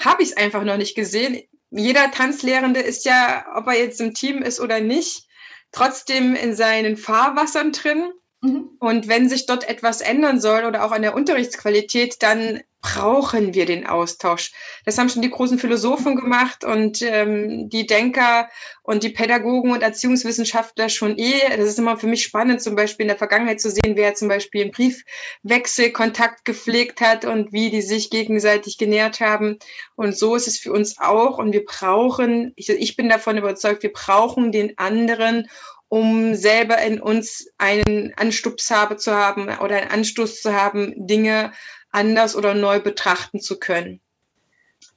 habe 0.01 0.23
ich 0.23 0.31
es 0.31 0.37
einfach 0.37 0.65
noch 0.65 0.77
nicht 0.77 0.95
gesehen. 0.95 1.43
Jeder 1.71 2.11
Tanzlehrende 2.11 2.81
ist 2.81 3.05
ja, 3.05 3.45
ob 3.55 3.67
er 3.67 3.79
jetzt 3.79 4.01
im 4.01 4.15
Team 4.15 4.43
ist 4.43 4.61
oder 4.61 4.81
nicht, 4.81 5.29
trotzdem 5.73 6.35
in 6.35 6.55
seinen 6.55 6.97
Fahrwassern 6.97 7.73
drin. 7.73 8.11
Mhm. 8.43 8.71
Und 8.79 9.09
wenn 9.09 9.29
sich 9.29 9.47
dort 9.47 9.69
etwas 9.69 10.01
ändern 10.01 10.41
soll 10.41 10.65
oder 10.65 10.85
auch 10.85 10.93
an 10.93 11.03
der 11.03 11.15
Unterrichtsqualität, 11.15 12.23
dann 12.23 12.61
brauchen 12.83 13.53
wir 13.53 13.67
den 13.67 13.87
Austausch. 13.87 14.53
Das 14.87 14.97
haben 14.97 15.11
schon 15.11 15.21
die 15.21 15.31
großen 15.31 15.59
Philosophen 15.59 16.17
gemacht 16.17 16.65
und 16.65 17.03
ähm, 17.03 17.69
die 17.69 17.87
Denker 17.87 18.49
und 18.83 19.03
die 19.03 19.11
Pädagogen 19.11 19.73
und 19.73 19.83
Erziehungswissenschaftler 19.83 20.89
schon 20.89 21.19
eh. 21.19 21.41
Das 21.51 21.67
ist 21.67 21.79
immer 21.79 21.99
für 21.99 22.07
mich 22.07 22.23
spannend, 22.23 22.63
zum 22.63 22.77
Beispiel 22.77 23.05
in 23.05 23.09
der 23.09 23.19
Vergangenheit 23.19 23.61
zu 23.61 23.71
sehen, 23.71 23.97
wer 23.97 24.15
zum 24.15 24.29
Beispiel 24.29 24.63
im 24.63 24.71
Briefwechsel 24.71 25.91
Kontakt 25.91 26.47
gepflegt 26.47 27.03
hat 27.03 27.27
und 27.27 27.53
wie 27.53 27.69
die 27.69 27.83
sich 27.83 28.09
gegenseitig 28.09 28.79
genährt 28.79 29.21
haben. 29.21 29.59
Und 29.97 30.17
so 30.17 30.35
ist 30.35 30.47
es 30.47 30.59
für 30.59 30.73
uns 30.73 30.99
auch. 30.99 31.37
Und 31.37 31.53
wir 31.53 31.67
brauchen, 31.67 32.55
ich, 32.57 32.71
ich 32.71 32.97
bin 32.97 33.11
davon 33.11 33.37
überzeugt, 33.37 33.83
wir 33.83 33.93
brauchen 33.93 34.53
den 34.53 34.79
anderen, 34.79 35.49
um 35.91 36.37
selber 36.37 36.79
in 36.79 37.01
uns 37.01 37.49
einen 37.59 38.15
Anstups 38.17 38.71
habe 38.71 38.97
zu 38.97 39.13
haben 39.13 39.49
oder 39.59 39.77
einen 39.77 39.91
Anstoß 39.91 40.41
zu 40.41 40.55
haben, 40.55 40.95
Dinge 40.97 41.53
anders 41.91 42.37
oder 42.37 42.55
neu 42.55 42.79
betrachten 42.79 43.41
zu 43.41 43.59
können. 43.59 44.01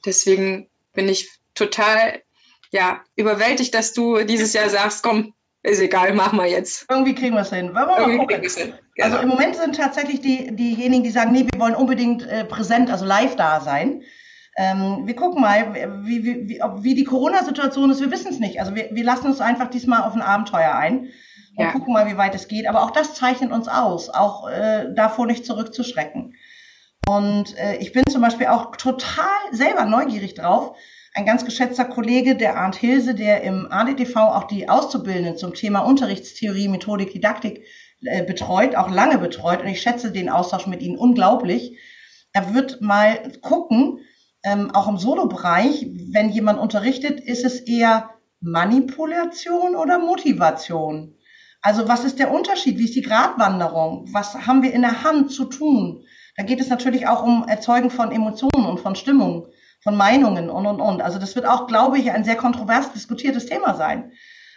Deswegen 0.06 0.70
bin 0.94 1.10
ich 1.10 1.30
total 1.56 2.22
ja, 2.70 3.02
überwältigt, 3.16 3.74
dass 3.74 3.94
du 3.94 4.24
dieses 4.24 4.54
Jahr 4.54 4.70
sagst, 4.70 5.02
komm, 5.02 5.34
ist 5.64 5.80
egal, 5.80 6.14
machen 6.14 6.38
wir 6.38 6.48
jetzt. 6.48 6.86
Irgendwie 6.90 7.16
kriegen 7.16 7.34
wir 7.34 7.42
es 7.42 7.50
hin. 7.50 7.74
wir 7.74 7.88
Irgendwie 7.98 8.18
mal 8.18 8.28
hin. 8.28 8.74
Genau. 8.96 9.08
Also 9.08 9.18
im 9.18 9.30
Moment 9.30 9.56
sind 9.56 9.76
tatsächlich 9.76 10.22
die, 10.22 10.56
diejenigen, 10.56 11.04
die 11.04 11.10
sagen, 11.10 11.32
nee, 11.32 11.48
wir 11.52 11.60
wollen 11.60 11.76
unbedingt 11.76 12.22
äh, 12.28 12.46
präsent, 12.46 12.92
also 12.92 13.04
live 13.04 13.36
da 13.36 13.62
sein. 13.62 14.04
Ähm, 14.56 15.08
wir 15.08 15.16
gucken 15.16 15.42
mal, 15.42 15.74
wie, 16.04 16.24
wie, 16.24 16.50
wie, 16.50 16.62
ob, 16.62 16.84
wie 16.84 16.94
die 16.94 17.04
Corona-Situation 17.04 17.90
ist. 17.90 18.02
Wir 18.02 18.12
wissen 18.12 18.32
es 18.32 18.40
nicht. 18.40 18.60
Also 18.60 18.76
wir, 18.76 18.90
wir 18.92 19.04
lassen 19.04 19.28
uns 19.28 19.42
einfach 19.42 19.70
diesmal 19.70 20.04
auf 20.04 20.14
ein 20.14 20.22
Abenteuer 20.22 20.76
ein 20.76 21.10
und 21.56 21.66
ja. 21.66 21.72
gucken 21.72 21.94
mal, 21.94 22.08
wie 22.08 22.18
weit 22.18 22.36
es 22.36 22.48
geht. 22.48 22.68
Aber 22.68 22.84
auch 22.84 22.92
das 22.92 23.16
zeichnet 23.16 23.52
uns 23.52 23.68
aus, 23.68 24.10
auch 24.10 24.50
äh, 24.50 24.94
davor 24.94 25.26
nicht 25.26 25.46
zurückzuschrecken. 25.46 26.36
Und 27.08 27.58
äh, 27.58 27.78
ich 27.78 27.92
bin 27.92 28.06
zum 28.08 28.22
Beispiel 28.22 28.48
auch 28.48 28.76
total 28.76 29.26
selber 29.52 29.86
neugierig 29.86 30.36
drauf. 30.36 30.78
Ein 31.16 31.26
ganz 31.26 31.46
geschätzter 31.46 31.86
Kollege, 31.86 32.36
der 32.36 32.58
Arndt 32.58 32.76
Hilse, 32.76 33.14
der 33.14 33.42
im 33.42 33.68
ADTV 33.70 34.16
auch 34.16 34.46
die 34.46 34.70
Auszubildenden 34.70 35.38
zum 35.38 35.54
Thema 35.54 35.80
Unterrichtstheorie, 35.80 36.70
Methodik, 36.70 37.12
Didaktik 37.12 37.66
äh, 38.04 38.24
betreut, 38.24 38.76
auch 38.76 38.90
lange 38.90 39.18
betreut. 39.18 39.62
Und 39.62 39.68
ich 39.68 39.82
schätze 39.82 40.12
den 40.12 40.30
Austausch 40.30 40.66
mit 40.66 40.82
Ihnen 40.82 40.98
unglaublich. 40.98 41.78
Er 42.32 42.56
wird 42.56 42.82
mal 42.82 43.32
gucken, 43.42 44.00
ähm, 44.44 44.72
auch 44.72 44.88
im 44.88 44.98
Solo-Bereich, 44.98 45.88
wenn 46.12 46.30
jemand 46.30 46.60
unterrichtet, 46.60 47.20
ist 47.20 47.46
es 47.46 47.60
eher 47.62 48.10
Manipulation 48.42 49.76
oder 49.76 50.00
Motivation? 50.00 51.16
Also 51.62 51.88
was 51.88 52.04
ist 52.04 52.20
der 52.20 52.32
Unterschied? 52.32 52.78
Wie 52.78 52.84
ist 52.84 52.96
die 52.96 53.02
Gratwanderung? 53.02 54.06
Was 54.12 54.46
haben 54.46 54.62
wir 54.62 54.74
in 54.74 54.82
der 54.82 55.04
Hand 55.04 55.32
zu 55.32 55.46
tun? 55.46 56.04
Da 56.36 56.44
geht 56.44 56.60
es 56.60 56.70
natürlich 56.70 57.08
auch 57.08 57.24
um 57.24 57.48
Erzeugen 57.48 57.90
von 57.90 58.12
Emotionen 58.12 58.66
und 58.66 58.82
von 58.82 58.96
Stimmung, 58.96 59.48
von 59.82 59.96
Meinungen 59.96 60.50
und, 60.50 60.66
und, 60.66 60.82
und. 60.82 61.02
Also 61.02 61.20
das 61.20 61.36
wird 61.36 61.46
auch, 61.46 61.68
glaube 61.68 61.98
ich, 61.98 62.12
ein 62.12 62.26
sehr 62.26 62.36
kontrovers 62.36 62.92
diskutiertes 62.92 63.46
Thema 63.46 63.76
sein. 63.76 64.12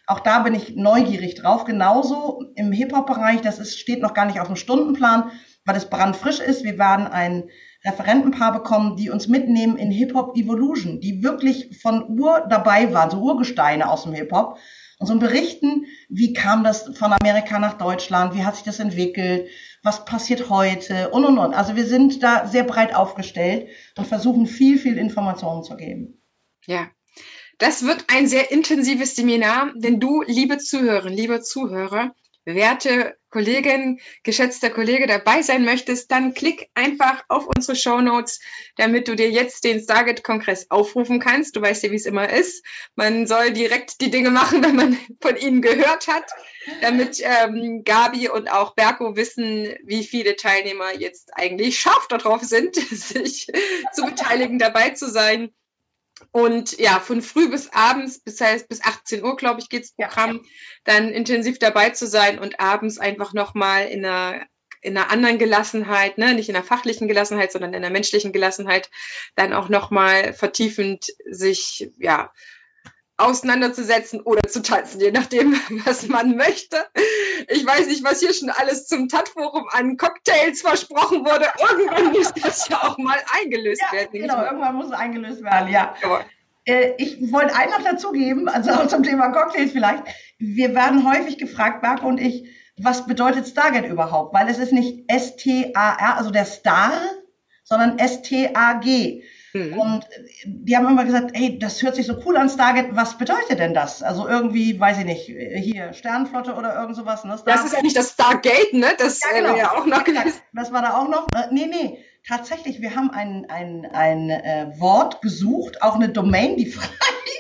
Auch 0.08 0.20
da 0.20 0.40
bin 0.40 0.54
ich 0.54 0.74
neugierig 0.74 1.36
drauf. 1.36 1.64
Genauso 1.64 2.44
im 2.56 2.72
Hip-Hop-Bereich, 2.72 3.40
das 3.40 3.58
ist, 3.60 3.78
steht 3.78 4.02
noch 4.02 4.14
gar 4.14 4.26
nicht 4.26 4.40
auf 4.40 4.46
dem 4.46 4.56
Stundenplan, 4.56 5.30
weil 5.64 5.76
es 5.76 5.90
brandfrisch 5.90 6.40
ist. 6.40 6.64
Wir 6.64 6.78
werden 6.78 7.06
ein 7.06 7.44
Referentenpaar 7.86 8.52
bekommen, 8.52 8.96
die 8.96 9.10
uns 9.10 9.28
mitnehmen 9.28 9.76
in 9.76 9.90
Hip-Hop 9.90 10.36
Evolution, 10.36 11.00
die 11.00 11.22
wirklich 11.22 11.78
von 11.80 12.18
Ur 12.18 12.46
dabei 12.48 12.92
waren, 12.92 13.10
so 13.10 13.20
Urgesteine 13.20 13.90
aus 13.90 14.02
dem 14.02 14.12
Hip-Hop. 14.12 14.58
Und 14.98 15.06
so 15.06 15.18
berichten, 15.18 15.84
wie 16.08 16.32
kam 16.32 16.64
das 16.64 16.96
von 16.96 17.12
Amerika 17.12 17.58
nach 17.58 17.76
Deutschland, 17.76 18.34
wie 18.34 18.44
hat 18.44 18.54
sich 18.54 18.64
das 18.64 18.78
entwickelt, 18.78 19.48
was 19.82 20.06
passiert 20.06 20.48
heute 20.48 21.10
und 21.10 21.26
und 21.26 21.38
und. 21.38 21.52
Also 21.52 21.76
wir 21.76 21.86
sind 21.86 22.22
da 22.22 22.46
sehr 22.46 22.64
breit 22.64 22.94
aufgestellt 22.94 23.68
und 23.96 24.06
versuchen 24.06 24.46
viel, 24.46 24.78
viel 24.78 24.96
Informationen 24.96 25.62
zu 25.64 25.76
geben. 25.76 26.22
Ja, 26.66 26.88
das 27.58 27.84
wird 27.84 28.06
ein 28.08 28.26
sehr 28.26 28.50
intensives 28.50 29.16
Seminar, 29.16 29.72
wenn 29.76 30.00
du, 30.00 30.22
liebe 30.26 30.58
Zuhörerinnen, 30.58 31.16
liebe 31.16 31.40
Zuhörer, 31.42 32.14
werte 32.46 33.16
Kollegin, 33.30 34.00
geschätzter 34.22 34.70
Kollege 34.70 35.06
dabei 35.06 35.42
sein 35.42 35.64
möchtest, 35.64 36.10
dann 36.10 36.32
klick 36.32 36.70
einfach 36.74 37.22
auf 37.28 37.46
unsere 37.54 37.76
Show 37.76 38.00
Notes, 38.00 38.40
damit 38.76 39.08
du 39.08 39.16
dir 39.16 39.28
jetzt 39.28 39.64
den 39.64 39.80
Stargate-Kongress 39.80 40.70
aufrufen 40.70 41.20
kannst. 41.20 41.54
Du 41.54 41.60
weißt 41.60 41.82
ja, 41.82 41.90
wie 41.90 41.96
es 41.96 42.06
immer 42.06 42.30
ist. 42.30 42.64
Man 42.94 43.26
soll 43.26 43.50
direkt 43.50 44.00
die 44.00 44.10
Dinge 44.10 44.30
machen, 44.30 44.62
wenn 44.64 44.76
man 44.76 44.98
von 45.20 45.36
ihnen 45.36 45.60
gehört 45.60 46.06
hat, 46.08 46.30
damit 46.80 47.20
ähm, 47.22 47.82
Gabi 47.84 48.30
und 48.30 48.50
auch 48.50 48.74
Berko 48.74 49.16
wissen, 49.16 49.74
wie 49.84 50.04
viele 50.04 50.36
Teilnehmer 50.36 50.94
jetzt 50.94 51.30
eigentlich 51.34 51.78
scharf 51.78 52.06
darauf 52.08 52.42
sind, 52.42 52.74
sich 52.90 53.48
zu 53.92 54.04
beteiligen, 54.06 54.58
dabei 54.58 54.90
zu 54.90 55.10
sein. 55.10 55.52
Und 56.32 56.78
ja, 56.78 57.00
von 57.00 57.20
früh 57.20 57.50
bis 57.50 57.72
abends, 57.72 58.20
bis, 58.20 58.40
heißt, 58.40 58.68
bis 58.68 58.82
18 58.82 59.22
Uhr, 59.22 59.36
glaube 59.36 59.60
ich, 59.60 59.68
geht's 59.68 59.92
Programm, 59.92 60.36
ja. 60.36 60.50
dann 60.84 61.10
intensiv 61.10 61.58
dabei 61.58 61.90
zu 61.90 62.06
sein 62.06 62.38
und 62.38 62.58
abends 62.58 62.98
einfach 62.98 63.34
nochmal 63.34 63.86
in 63.86 64.04
einer, 64.04 64.46
in 64.80 64.96
einer 64.96 65.10
anderen 65.10 65.38
Gelassenheit, 65.38 66.16
ne, 66.16 66.34
nicht 66.34 66.48
in 66.48 66.56
einer 66.56 66.64
fachlichen 66.64 67.08
Gelassenheit, 67.08 67.52
sondern 67.52 67.74
in 67.74 67.84
einer 67.84 67.92
menschlichen 67.92 68.32
Gelassenheit, 68.32 68.90
dann 69.34 69.52
auch 69.52 69.68
nochmal 69.68 70.32
vertiefend 70.32 71.06
sich, 71.30 71.90
ja, 71.98 72.32
auseinanderzusetzen 73.18 74.20
oder 74.20 74.42
zu 74.48 74.60
tanzen, 74.62 75.00
je 75.00 75.10
nachdem, 75.10 75.54
was 75.84 76.06
man 76.08 76.36
möchte. 76.36 76.76
Ich 77.48 77.66
weiß 77.66 77.86
nicht, 77.86 78.04
was 78.04 78.20
hier 78.20 78.34
schon 78.34 78.50
alles 78.50 78.86
zum 78.86 79.08
Tat-Forum 79.08 79.66
an 79.70 79.96
Cocktails 79.96 80.60
versprochen 80.60 81.24
wurde. 81.24 81.46
Irgendwann 81.70 82.12
muss 82.12 82.32
das 82.34 82.68
ja 82.68 82.82
auch 82.82 82.98
mal 82.98 83.18
eingelöst 83.40 83.82
ja, 83.82 83.98
werden. 83.98 84.20
Genau, 84.20 84.42
irgendwann 84.44 84.74
muss 84.74 84.86
es 84.86 84.92
eingelöst 84.92 85.42
werden, 85.42 85.70
ja. 85.70 85.94
ja. 86.02 86.20
Äh, 86.66 86.92
ich 86.98 87.32
wollte 87.32 87.54
einen 87.54 87.70
noch 87.70 87.82
dazugeben, 87.82 88.48
also 88.48 88.70
auch 88.72 88.86
zum 88.86 89.02
Thema 89.02 89.30
Cocktails 89.30 89.72
vielleicht. 89.72 90.04
Wir 90.38 90.74
werden 90.74 91.10
häufig 91.10 91.38
gefragt, 91.38 91.82
Marco 91.82 92.06
und 92.06 92.18
ich, 92.18 92.48
was 92.76 93.06
bedeutet 93.06 93.46
Stargate 93.46 93.88
überhaupt? 93.88 94.34
Weil 94.34 94.48
es 94.48 94.58
ist 94.58 94.72
nicht 94.72 95.04
S-T-A-R, 95.08 96.18
also 96.18 96.30
der 96.30 96.44
Star, 96.44 96.92
sondern 97.64 97.98
S-T-A-G. 97.98 99.22
Mhm. 99.56 99.78
Und 99.78 100.06
die 100.44 100.76
haben 100.76 100.86
immer 100.86 101.04
gesagt, 101.04 101.30
ey, 101.34 101.58
das 101.58 101.82
hört 101.82 101.96
sich 101.96 102.06
so 102.06 102.20
cool 102.24 102.36
an, 102.36 102.48
Stargate, 102.48 102.94
was 102.94 103.16
bedeutet 103.16 103.58
denn 103.58 103.74
das? 103.74 104.02
Also 104.02 104.28
irgendwie, 104.28 104.78
weiß 104.78 104.98
ich 104.98 105.04
nicht, 105.04 105.24
hier 105.26 105.92
Sternenflotte 105.92 106.54
oder 106.54 106.74
irgend 106.78 106.96
sowas. 106.96 107.24
Ne? 107.24 107.36
das 107.44 107.64
ist 107.64 107.74
ja 107.74 107.82
nicht 107.82 107.96
das 107.96 108.10
Stargate, 108.10 108.72
ne? 108.72 108.88
Das 108.98 109.20
ja, 109.20 109.40
genau. 109.40 109.56
ja 109.56 109.72
auch 109.72 109.86
noch 109.86 110.04
gelesen. 110.04 110.40
Das 110.52 110.72
war 110.72 110.82
da 110.82 110.98
auch 110.98 111.08
noch. 111.08 111.26
Äh, 111.34 111.48
nee, 111.52 111.66
nee, 111.66 111.98
tatsächlich, 112.26 112.80
wir 112.80 112.94
haben 112.94 113.10
ein, 113.10 113.46
ein, 113.48 113.86
ein 113.92 114.30
äh, 114.30 114.72
Wort 114.78 115.22
gesucht, 115.22 115.82
auch 115.82 115.94
eine 115.94 116.08
Domain, 116.08 116.56
die 116.56 116.66
frei 116.70 116.88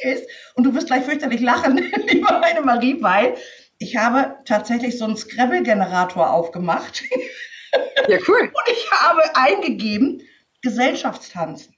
ist. 0.02 0.28
Und 0.54 0.64
du 0.64 0.74
wirst 0.74 0.86
gleich 0.86 1.04
fürchterlich 1.04 1.40
lachen, 1.40 1.76
lieber 2.08 2.38
meine 2.40 2.62
Marie, 2.62 3.02
weil 3.02 3.36
ich 3.78 3.96
habe 3.96 4.36
tatsächlich 4.44 4.96
so 4.96 5.04
einen 5.04 5.16
Scrabble-Generator 5.16 6.30
aufgemacht. 6.30 7.02
Ja, 8.08 8.18
cool. 8.28 8.40
Und 8.40 8.72
ich 8.72 8.90
habe 8.90 9.22
eingegeben, 9.34 10.22
Gesellschaftstanzen. 10.62 11.75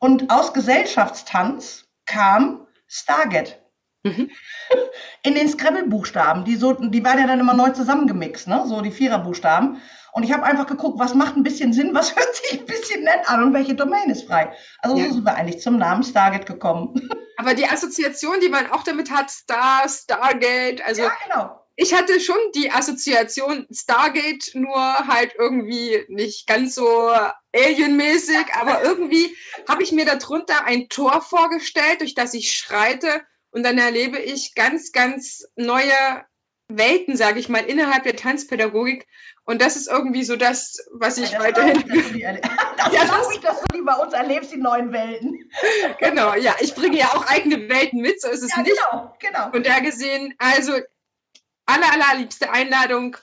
Und 0.00 0.30
aus 0.30 0.52
Gesellschaftstanz 0.52 1.86
kam 2.06 2.66
Stargate. 2.86 3.60
Mhm. 4.04 4.30
In 5.22 5.34
den 5.34 5.48
Scrabble-Buchstaben, 5.48 6.44
die, 6.44 6.56
so, 6.56 6.72
die 6.72 7.04
waren 7.04 7.18
ja 7.18 7.26
dann 7.26 7.40
immer 7.40 7.54
neu 7.54 7.70
zusammengemixt, 7.70 8.46
ne? 8.46 8.64
so 8.66 8.80
die 8.80 8.92
Vierer-Buchstaben. 8.92 9.80
Und 10.12 10.22
ich 10.22 10.32
habe 10.32 10.44
einfach 10.44 10.66
geguckt, 10.66 10.98
was 10.98 11.14
macht 11.14 11.36
ein 11.36 11.42
bisschen 11.42 11.72
Sinn, 11.72 11.94
was 11.94 12.16
hört 12.16 12.34
sich 12.34 12.60
ein 12.60 12.66
bisschen 12.66 13.02
nett 13.04 13.28
an 13.28 13.42
und 13.42 13.52
welche 13.52 13.74
Domain 13.74 14.08
ist 14.10 14.26
frei. 14.26 14.52
Also 14.80 14.96
ja. 14.96 15.06
so 15.06 15.14
sind 15.14 15.24
wir 15.24 15.34
eigentlich 15.34 15.60
zum 15.60 15.78
Namen 15.78 16.02
Stargate 16.02 16.46
gekommen. 16.46 17.10
Aber 17.36 17.54
die 17.54 17.66
Assoziation, 17.66 18.40
die 18.40 18.48
man 18.48 18.70
auch 18.70 18.82
damit 18.82 19.10
hat, 19.10 19.30
Star, 19.30 19.88
Stargate, 19.88 20.84
also 20.84 21.02
ja, 21.02 21.12
genau 21.26 21.67
ich 21.80 21.94
hatte 21.94 22.18
schon 22.18 22.36
die 22.56 22.72
Assoziation 22.72 23.68
Stargate, 23.70 24.50
nur 24.54 24.76
halt 25.06 25.36
irgendwie 25.38 26.04
nicht 26.08 26.48
ganz 26.48 26.74
so 26.74 27.08
alienmäßig, 27.52 28.46
aber 28.60 28.82
irgendwie 28.84 29.36
habe 29.68 29.84
ich 29.84 29.92
mir 29.92 30.04
darunter 30.04 30.64
ein 30.64 30.88
Tor 30.88 31.22
vorgestellt, 31.22 32.00
durch 32.00 32.16
das 32.16 32.34
ich 32.34 32.50
schreite 32.50 33.22
und 33.50 33.62
dann 33.62 33.78
erlebe 33.78 34.18
ich 34.18 34.56
ganz, 34.56 34.90
ganz 34.90 35.46
neue 35.54 35.92
Welten, 36.66 37.16
sage 37.16 37.38
ich 37.38 37.48
mal, 37.48 37.64
innerhalb 37.64 38.02
der 38.02 38.16
Tanzpädagogik. 38.16 39.06
Und 39.44 39.62
das 39.62 39.76
ist 39.76 39.88
irgendwie 39.88 40.24
so 40.24 40.34
das, 40.34 40.84
was 40.92 41.16
ich 41.16 41.30
ja, 41.30 41.38
weiterhin. 41.38 41.84
das 41.88 42.92
ja, 42.92 43.04
glaube 43.04 43.32
ich, 43.32 43.40
dass 43.40 43.60
du 43.60 43.78
die 43.78 43.82
bei 43.82 43.94
uns 43.94 44.14
erlebst, 44.14 44.52
die 44.52 44.58
neuen 44.58 44.92
Welten. 44.92 45.48
genau, 46.00 46.34
ja. 46.34 46.56
Ich 46.58 46.74
bringe 46.74 46.98
ja 46.98 47.06
auch 47.14 47.24
eigene 47.28 47.68
Welten 47.68 48.00
mit, 48.00 48.20
so 48.20 48.28
ist 48.28 48.42
es 48.42 48.50
ja, 48.50 48.62
nicht. 48.62 48.76
Genau, 48.90 49.16
genau. 49.20 49.50
Und 49.52 49.64
da 49.64 49.78
gesehen, 49.78 50.34
also 50.38 50.72
aller, 51.68 51.92
allerliebste 51.92 52.50
Einladung 52.50 53.16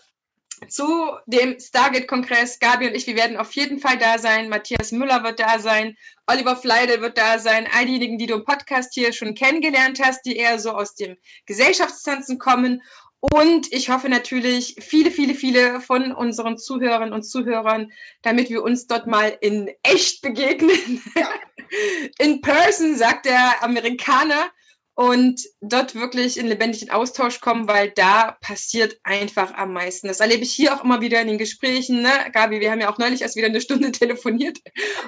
zu 0.69 1.11
dem 1.25 1.59
Stargate-Kongress. 1.59 2.59
Gabi 2.59 2.87
und 2.87 2.95
ich, 2.95 3.07
wir 3.07 3.15
werden 3.15 3.37
auf 3.37 3.51
jeden 3.53 3.79
Fall 3.79 3.97
da 3.97 4.17
sein. 4.17 4.49
Matthias 4.49 4.91
Müller 4.91 5.23
wird 5.23 5.39
da 5.39 5.59
sein. 5.59 5.97
Oliver 6.27 6.55
Fleide 6.55 7.01
wird 7.01 7.17
da 7.17 7.39
sein. 7.39 7.67
All 7.73 7.85
diejenigen, 7.85 8.17
die 8.17 8.27
du 8.27 8.35
im 8.35 8.45
Podcast 8.45 8.93
hier 8.93 9.11
schon 9.13 9.35
kennengelernt 9.35 9.99
hast, 10.01 10.25
die 10.25 10.37
eher 10.37 10.59
so 10.59 10.71
aus 10.71 10.95
dem 10.95 11.17
Gesellschaftstanzen 11.45 12.39
kommen. 12.39 12.81
Und 13.19 13.71
ich 13.73 13.89
hoffe 13.89 14.07
natürlich 14.07 14.75
viele, 14.79 15.09
viele, 15.09 15.33
viele 15.33 15.81
von 15.81 16.11
unseren 16.11 16.57
Zuhörerinnen 16.57 17.13
und 17.13 17.23
Zuhörern, 17.23 17.91
damit 18.21 18.49
wir 18.49 18.63
uns 18.63 18.85
dort 18.87 19.07
mal 19.07 19.35
in 19.41 19.71
echt 19.83 20.21
begegnen. 20.21 21.01
Ja. 21.15 21.29
In 22.19 22.41
person, 22.41 22.95
sagt 22.95 23.25
der 23.25 23.63
Amerikaner. 23.63 24.51
und 24.93 25.41
dort 25.69 25.95
wirklich 25.95 26.37
in 26.37 26.47
lebendigen 26.47 26.89
Austausch 26.89 27.39
kommen, 27.39 27.67
weil 27.67 27.91
da 27.91 28.37
passiert 28.41 28.97
einfach 29.03 29.53
am 29.53 29.73
meisten. 29.73 30.07
Das 30.07 30.19
erlebe 30.19 30.43
ich 30.43 30.51
hier 30.51 30.73
auch 30.73 30.83
immer 30.83 31.01
wieder 31.01 31.21
in 31.21 31.27
den 31.27 31.37
Gesprächen. 31.37 32.01
Ne? 32.01 32.11
Gabi, 32.31 32.59
wir 32.59 32.71
haben 32.71 32.81
ja 32.81 32.91
auch 32.91 32.97
neulich 32.97 33.21
erst 33.21 33.35
wieder 33.35 33.47
eine 33.47 33.61
Stunde 33.61 33.91
telefoniert 33.93 34.59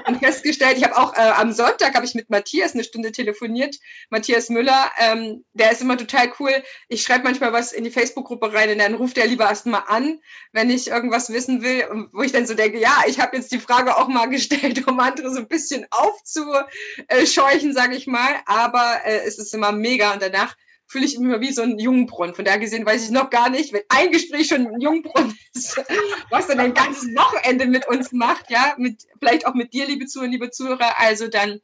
und 0.05 0.19
festgestellt, 0.19 0.77
ich 0.77 0.83
habe 0.83 0.97
auch 0.97 1.15
äh, 1.15 1.19
am 1.19 1.51
Sonntag 1.51 1.95
habe 1.95 2.05
ich 2.05 2.15
mit 2.15 2.29
Matthias 2.29 2.73
eine 2.73 2.83
Stunde 2.83 3.11
telefoniert, 3.11 3.75
Matthias 4.09 4.49
Müller, 4.49 4.91
ähm, 4.99 5.43
der 5.53 5.71
ist 5.71 5.81
immer 5.81 5.97
total 5.97 6.31
cool. 6.39 6.63
Ich 6.87 7.03
schreibe 7.03 7.23
manchmal 7.23 7.53
was 7.53 7.71
in 7.71 7.83
die 7.83 7.91
Facebook-Gruppe 7.91 8.53
rein 8.53 8.71
und 8.71 8.79
dann 8.79 8.95
ruft 8.95 9.17
er 9.17 9.27
lieber 9.27 9.45
erst 9.45 9.65
mal 9.65 9.83
an, 9.87 10.19
wenn 10.51 10.69
ich 10.69 10.87
irgendwas 10.87 11.31
wissen 11.31 11.61
will, 11.61 12.07
wo 12.13 12.21
ich 12.21 12.31
dann 12.31 12.47
so 12.47 12.53
denke, 12.53 12.79
ja, 12.79 13.03
ich 13.07 13.19
habe 13.19 13.37
jetzt 13.37 13.51
die 13.51 13.59
Frage 13.59 13.97
auch 13.97 14.07
mal 14.07 14.25
gestellt, 14.29 14.87
um 14.87 14.99
andere 14.99 15.31
so 15.31 15.39
ein 15.39 15.47
bisschen 15.47 15.85
aufzuscheuchen, 15.91 17.73
sage 17.73 17.95
ich 17.95 18.07
mal, 18.07 18.35
aber 18.45 19.01
äh, 19.05 19.21
es 19.25 19.37
ist 19.37 19.53
immer 19.53 19.71
mega 19.71 20.13
und 20.13 20.21
danach 20.21 20.46
fühle 20.87 21.05
ich 21.05 21.17
mich 21.17 21.27
immer 21.27 21.41
wie 21.41 21.51
so 21.51 21.61
ein 21.61 21.77
Jungbrunnen. 21.77 22.33
Von 22.33 22.45
daher 22.45 22.59
gesehen 22.59 22.85
weiß 22.85 23.03
ich 23.03 23.11
noch 23.11 23.29
gar 23.29 23.49
nicht, 23.49 23.73
wenn 23.73 23.83
ein 23.89 24.11
Gespräch 24.11 24.47
schon 24.47 24.67
ein 24.67 24.81
Jungbrunnen 24.81 25.37
ist, 25.53 25.77
was 26.29 26.47
dann 26.47 26.59
ein 26.59 26.73
ganzes 26.73 27.13
Wochenende 27.15 27.65
mit 27.67 27.87
uns 27.87 28.11
macht, 28.11 28.49
ja, 28.49 28.73
mit, 28.77 29.05
vielleicht 29.19 29.45
auch 29.45 29.53
mit 29.53 29.73
dir, 29.73 29.85
liebe 29.85 30.05
Zuhörer, 30.05 30.31
liebe 30.31 30.49
Zuhörer. 30.49 30.99
Also 30.99 31.27
dann, 31.27 31.59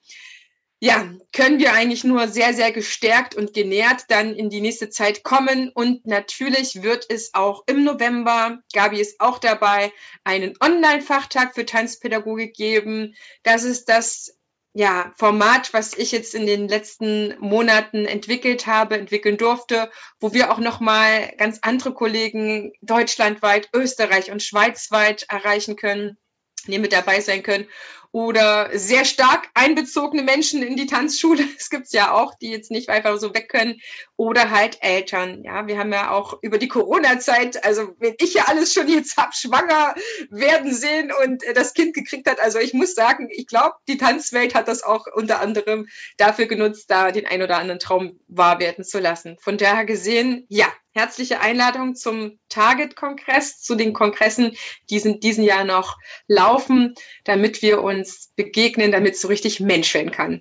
ja, 0.82 1.14
können 1.32 1.60
wir 1.60 1.72
eigentlich 1.72 2.04
nur 2.04 2.28
sehr, 2.28 2.54
sehr 2.54 2.74
gestärkt 2.74 3.36
und 3.36 3.54
genährt 3.54 4.04
dann 4.10 4.36
in 4.36 4.50
die 4.50 4.60
nächste 4.60 4.90
Zeit 4.90 5.24
kommen. 5.24 5.70
Und 5.74 6.06
natürlich 6.06 6.84
wird 6.84 7.06
es 7.10 7.34
auch 7.34 7.64
im 7.68 7.86
November, 7.86 8.60
Gabi 8.74 9.00
ist 9.00 9.22
auch 9.22 9.40
dabei, 9.40 9.94
einen 10.26 10.56
Online-Fachtag 10.62 11.56
für 11.56 11.66
Tanzpädagogik 11.66 12.54
geben. 12.54 13.16
Das 13.44 13.64
ist 13.64 13.88
das 13.88 14.38
ja, 14.74 15.14
Format, 15.18 15.72
was 15.74 15.94
ich 15.96 16.12
jetzt 16.12 16.34
in 16.34 16.48
den 16.48 16.68
letzten 16.68 17.36
Monaten 17.40 18.06
entwickelt 18.06 18.66
habe, 18.66 18.98
entwickeln 18.98 19.38
durfte, 19.38 19.92
wo 20.20 20.34
wir 20.34 20.52
auch 20.52 20.58
nochmal 20.58 21.32
ganz 21.38 21.60
andere 21.62 21.94
Kollegen 21.94 22.74
deutschlandweit, 22.82 23.70
Österreich 23.74 24.32
und 24.32 24.42
Schweizweit 24.42 25.26
erreichen 25.30 25.76
können, 25.76 26.18
die 26.66 26.80
mit 26.80 26.92
dabei 26.92 27.22
sein 27.22 27.44
können 27.44 27.68
oder 28.14 28.70
sehr 28.78 29.06
stark 29.06 29.50
einbezogene 29.56 30.22
Menschen 30.22 30.62
in 30.62 30.78
die 30.78 30.86
Tanzschule. 30.86 31.44
Es 31.58 31.70
gibt's 31.70 31.94
ja 31.94 32.12
auch, 32.12 32.36
die 32.36 32.52
jetzt 32.52 32.70
nicht 32.70 32.90
einfach 32.90 33.18
so 33.18 33.34
weg 33.34 33.50
können. 33.50 33.82
Oder 34.18 34.52
halt 34.52 34.78
Eltern. 34.82 35.44
Ja, 35.44 35.66
wir 35.66 35.80
haben 35.80 35.92
ja 35.92 36.12
auch 36.12 36.38
über 36.44 36.60
die 36.60 36.68
Corona-Zeit, 36.68 37.64
also 37.66 37.96
wenn 38.00 38.14
ich 38.20 38.36
ja 38.36 38.44
alles 38.48 38.74
schon 38.74 38.88
jetzt 38.88 39.18
hab 39.18 39.34
schwanger 39.34 39.96
werden 40.30 40.74
sehen 40.74 41.12
und 41.24 41.44
das 41.56 41.74
Kind 41.74 41.96
gekriegt 41.96 42.30
hat, 42.30 42.40
also 42.40 42.60
ich 42.60 42.74
muss 42.74 42.94
sagen, 42.94 43.30
ich 43.32 43.48
glaube, 43.48 43.76
die 43.88 43.98
Tanzwelt 43.98 44.54
hat 44.54 44.68
das 44.68 44.84
auch 44.84 45.08
unter 45.16 45.40
anderem 45.42 45.88
dafür 46.18 46.46
genutzt, 46.46 46.92
da 46.92 47.12
den 47.12 47.26
ein 47.26 47.42
oder 47.42 47.58
anderen 47.58 47.80
Traum 47.80 48.20
wahr 48.28 48.60
werden 48.60 48.84
zu 48.84 49.00
lassen. 49.00 49.38
Von 49.40 49.58
daher 49.58 49.86
gesehen, 49.86 50.46
ja, 50.50 50.68
herzliche 50.94 51.42
Einladung 51.42 51.96
zum 51.96 52.40
Target-Kongress, 52.50 53.62
zu 53.62 53.76
den 53.76 53.94
Kongressen, 53.94 54.56
die 54.90 54.98
in 54.98 55.20
diesem 55.20 55.44
Jahr 55.44 55.64
noch 55.64 55.98
laufen, 56.28 56.96
damit 57.24 57.62
wir 57.62 57.84
uns 57.84 58.32
begegnen, 58.36 58.92
damit 58.92 59.16
es 59.16 59.22
so 59.22 59.28
richtig 59.28 59.60
Mensch 59.60 59.94
werden 59.94 60.12
kann. 60.12 60.40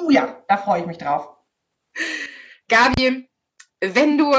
Oh 0.00 0.10
ja, 0.10 0.42
da 0.48 0.56
freue 0.56 0.80
ich 0.80 0.86
mich 0.86 0.98
drauf. 0.98 1.28
Gabi, 2.68 3.28
wenn 3.80 4.18
du 4.18 4.32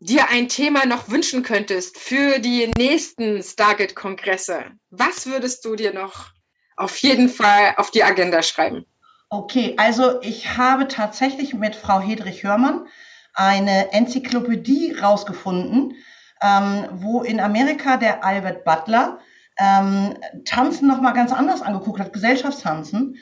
dir 0.00 0.28
ein 0.30 0.48
Thema 0.48 0.86
noch 0.86 1.08
wünschen 1.08 1.42
könntest 1.42 1.98
für 1.98 2.38
die 2.38 2.70
nächsten 2.76 3.42
Stargate-Kongresse, 3.42 4.64
was 4.90 5.26
würdest 5.26 5.64
du 5.64 5.76
dir 5.76 5.92
noch 5.92 6.30
auf 6.76 6.96
jeden 6.98 7.28
Fall 7.28 7.74
auf 7.76 7.90
die 7.90 8.04
Agenda 8.04 8.42
schreiben? 8.42 8.86
Okay, 9.28 9.74
also 9.76 10.20
ich 10.22 10.56
habe 10.56 10.88
tatsächlich 10.88 11.54
mit 11.54 11.76
Frau 11.76 12.00
Hedrich 12.00 12.42
Hörmann 12.42 12.88
eine 13.34 13.92
Enzyklopädie 13.92 14.96
rausgefunden, 15.00 15.94
ähm, 16.42 16.84
wo 16.92 17.22
in 17.22 17.40
Amerika 17.40 17.96
der 17.96 18.24
Albert 18.24 18.64
Butler 18.64 19.18
ähm, 19.58 20.14
Tanzen 20.44 20.88
nochmal 20.88 21.12
ganz 21.12 21.32
anders 21.32 21.62
angeguckt 21.62 22.00
hat, 22.00 22.12
Gesellschaftstanzen 22.12 23.16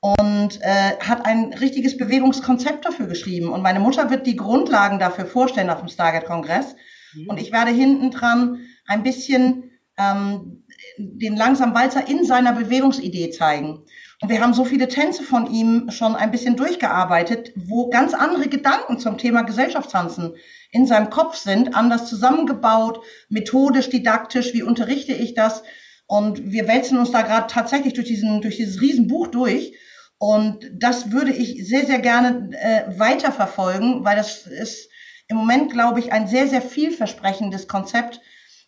und 0.00 0.60
äh, 0.60 0.98
hat 1.00 1.24
ein 1.24 1.54
richtiges 1.54 1.96
Bewegungskonzept 1.96 2.84
dafür 2.84 3.06
geschrieben. 3.06 3.48
Und 3.48 3.62
meine 3.62 3.80
Mutter 3.80 4.10
wird 4.10 4.26
die 4.26 4.36
Grundlagen 4.36 4.98
dafür 4.98 5.24
vorstellen 5.24 5.70
auf 5.70 5.78
dem 5.78 5.88
Stargate-Kongress. 5.88 6.76
Mhm. 7.14 7.28
Und 7.28 7.40
ich 7.40 7.52
werde 7.52 7.70
hinten 7.70 8.10
dran 8.10 8.66
ein 8.86 9.02
bisschen 9.02 9.70
ähm, 9.96 10.64
den 10.98 11.36
langsam 11.36 11.74
Walzer 11.74 12.06
in 12.06 12.24
seiner 12.24 12.52
Bewegungsidee 12.52 13.30
zeigen. 13.30 13.84
Und 14.20 14.28
wir 14.28 14.40
haben 14.40 14.54
so 14.54 14.64
viele 14.64 14.88
Tänze 14.88 15.22
von 15.22 15.50
ihm 15.50 15.90
schon 15.90 16.14
ein 16.14 16.30
bisschen 16.30 16.56
durchgearbeitet, 16.56 17.52
wo 17.56 17.90
ganz 17.90 18.14
andere 18.14 18.48
Gedanken 18.48 18.98
zum 18.98 19.18
Thema 19.18 19.42
Gesellschaftstanzen 19.42 20.34
in 20.70 20.86
seinem 20.86 21.10
Kopf 21.10 21.36
sind, 21.36 21.74
anders 21.74 22.08
zusammengebaut, 22.08 23.00
methodisch, 23.28 23.90
didaktisch, 23.90 24.54
wie 24.54 24.62
unterrichte 24.62 25.12
ich 25.12 25.34
das? 25.34 25.62
Und 26.06 26.52
wir 26.52 26.68
wälzen 26.68 26.98
uns 26.98 27.10
da 27.10 27.22
gerade 27.22 27.46
tatsächlich 27.48 27.94
durch, 27.94 28.06
diesen, 28.06 28.40
durch 28.40 28.56
dieses 28.56 28.80
Riesenbuch 28.80 29.28
durch. 29.28 29.76
Und 30.18 30.70
das 30.72 31.10
würde 31.10 31.32
ich 31.32 31.66
sehr, 31.66 31.86
sehr 31.86 31.98
gerne 31.98 32.50
äh, 32.52 32.98
weiterverfolgen, 32.98 34.04
weil 34.04 34.16
das 34.16 34.46
ist 34.46 34.88
im 35.28 35.36
Moment, 35.36 35.72
glaube 35.72 36.00
ich, 36.00 36.12
ein 36.12 36.28
sehr, 36.28 36.46
sehr 36.46 36.62
vielversprechendes 36.62 37.66
Konzept 37.66 38.20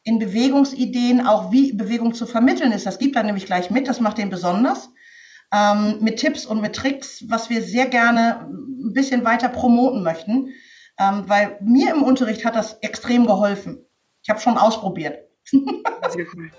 in 0.03 0.19
Bewegungsideen, 0.19 1.27
auch 1.27 1.53
wie 1.53 1.73
Bewegung 1.73 2.15
zu 2.15 2.27
vermitteln 2.27 2.73
ist. 2.73 2.87
Das 2.87 2.99
gibt 2.99 3.17
er 3.17 3.23
nämlich 3.23 3.47
gleich 3.47 3.71
mit, 3.71 3.89
das 3.89 4.01
macht 4.01 4.19
den 4.19 4.31
besonders 4.31 4.91
ähm, 5.57 5.99
mit 6.01 6.19
Tipps 6.19 6.45
und 6.47 6.61
mit 6.61 6.75
Tricks, 6.75 7.25
was 7.29 7.49
wir 7.51 7.63
sehr 7.63 7.87
gerne 7.87 8.47
ein 8.51 8.93
bisschen 8.93 9.25
weiter 9.25 9.49
promoten 9.49 10.03
möchten, 10.03 10.53
ähm, 10.99 11.25
weil 11.27 11.59
mir 11.63 11.95
im 11.95 12.03
Unterricht 12.03 12.45
hat 12.45 12.57
das 12.57 12.75
extrem 12.81 13.27
geholfen. 13.27 13.87
Ich 14.23 14.31
habe 14.31 14.41
schon 14.41 14.59
ausprobiert. 14.59 15.19
Sehr 15.45 16.27
cool. 16.35 16.51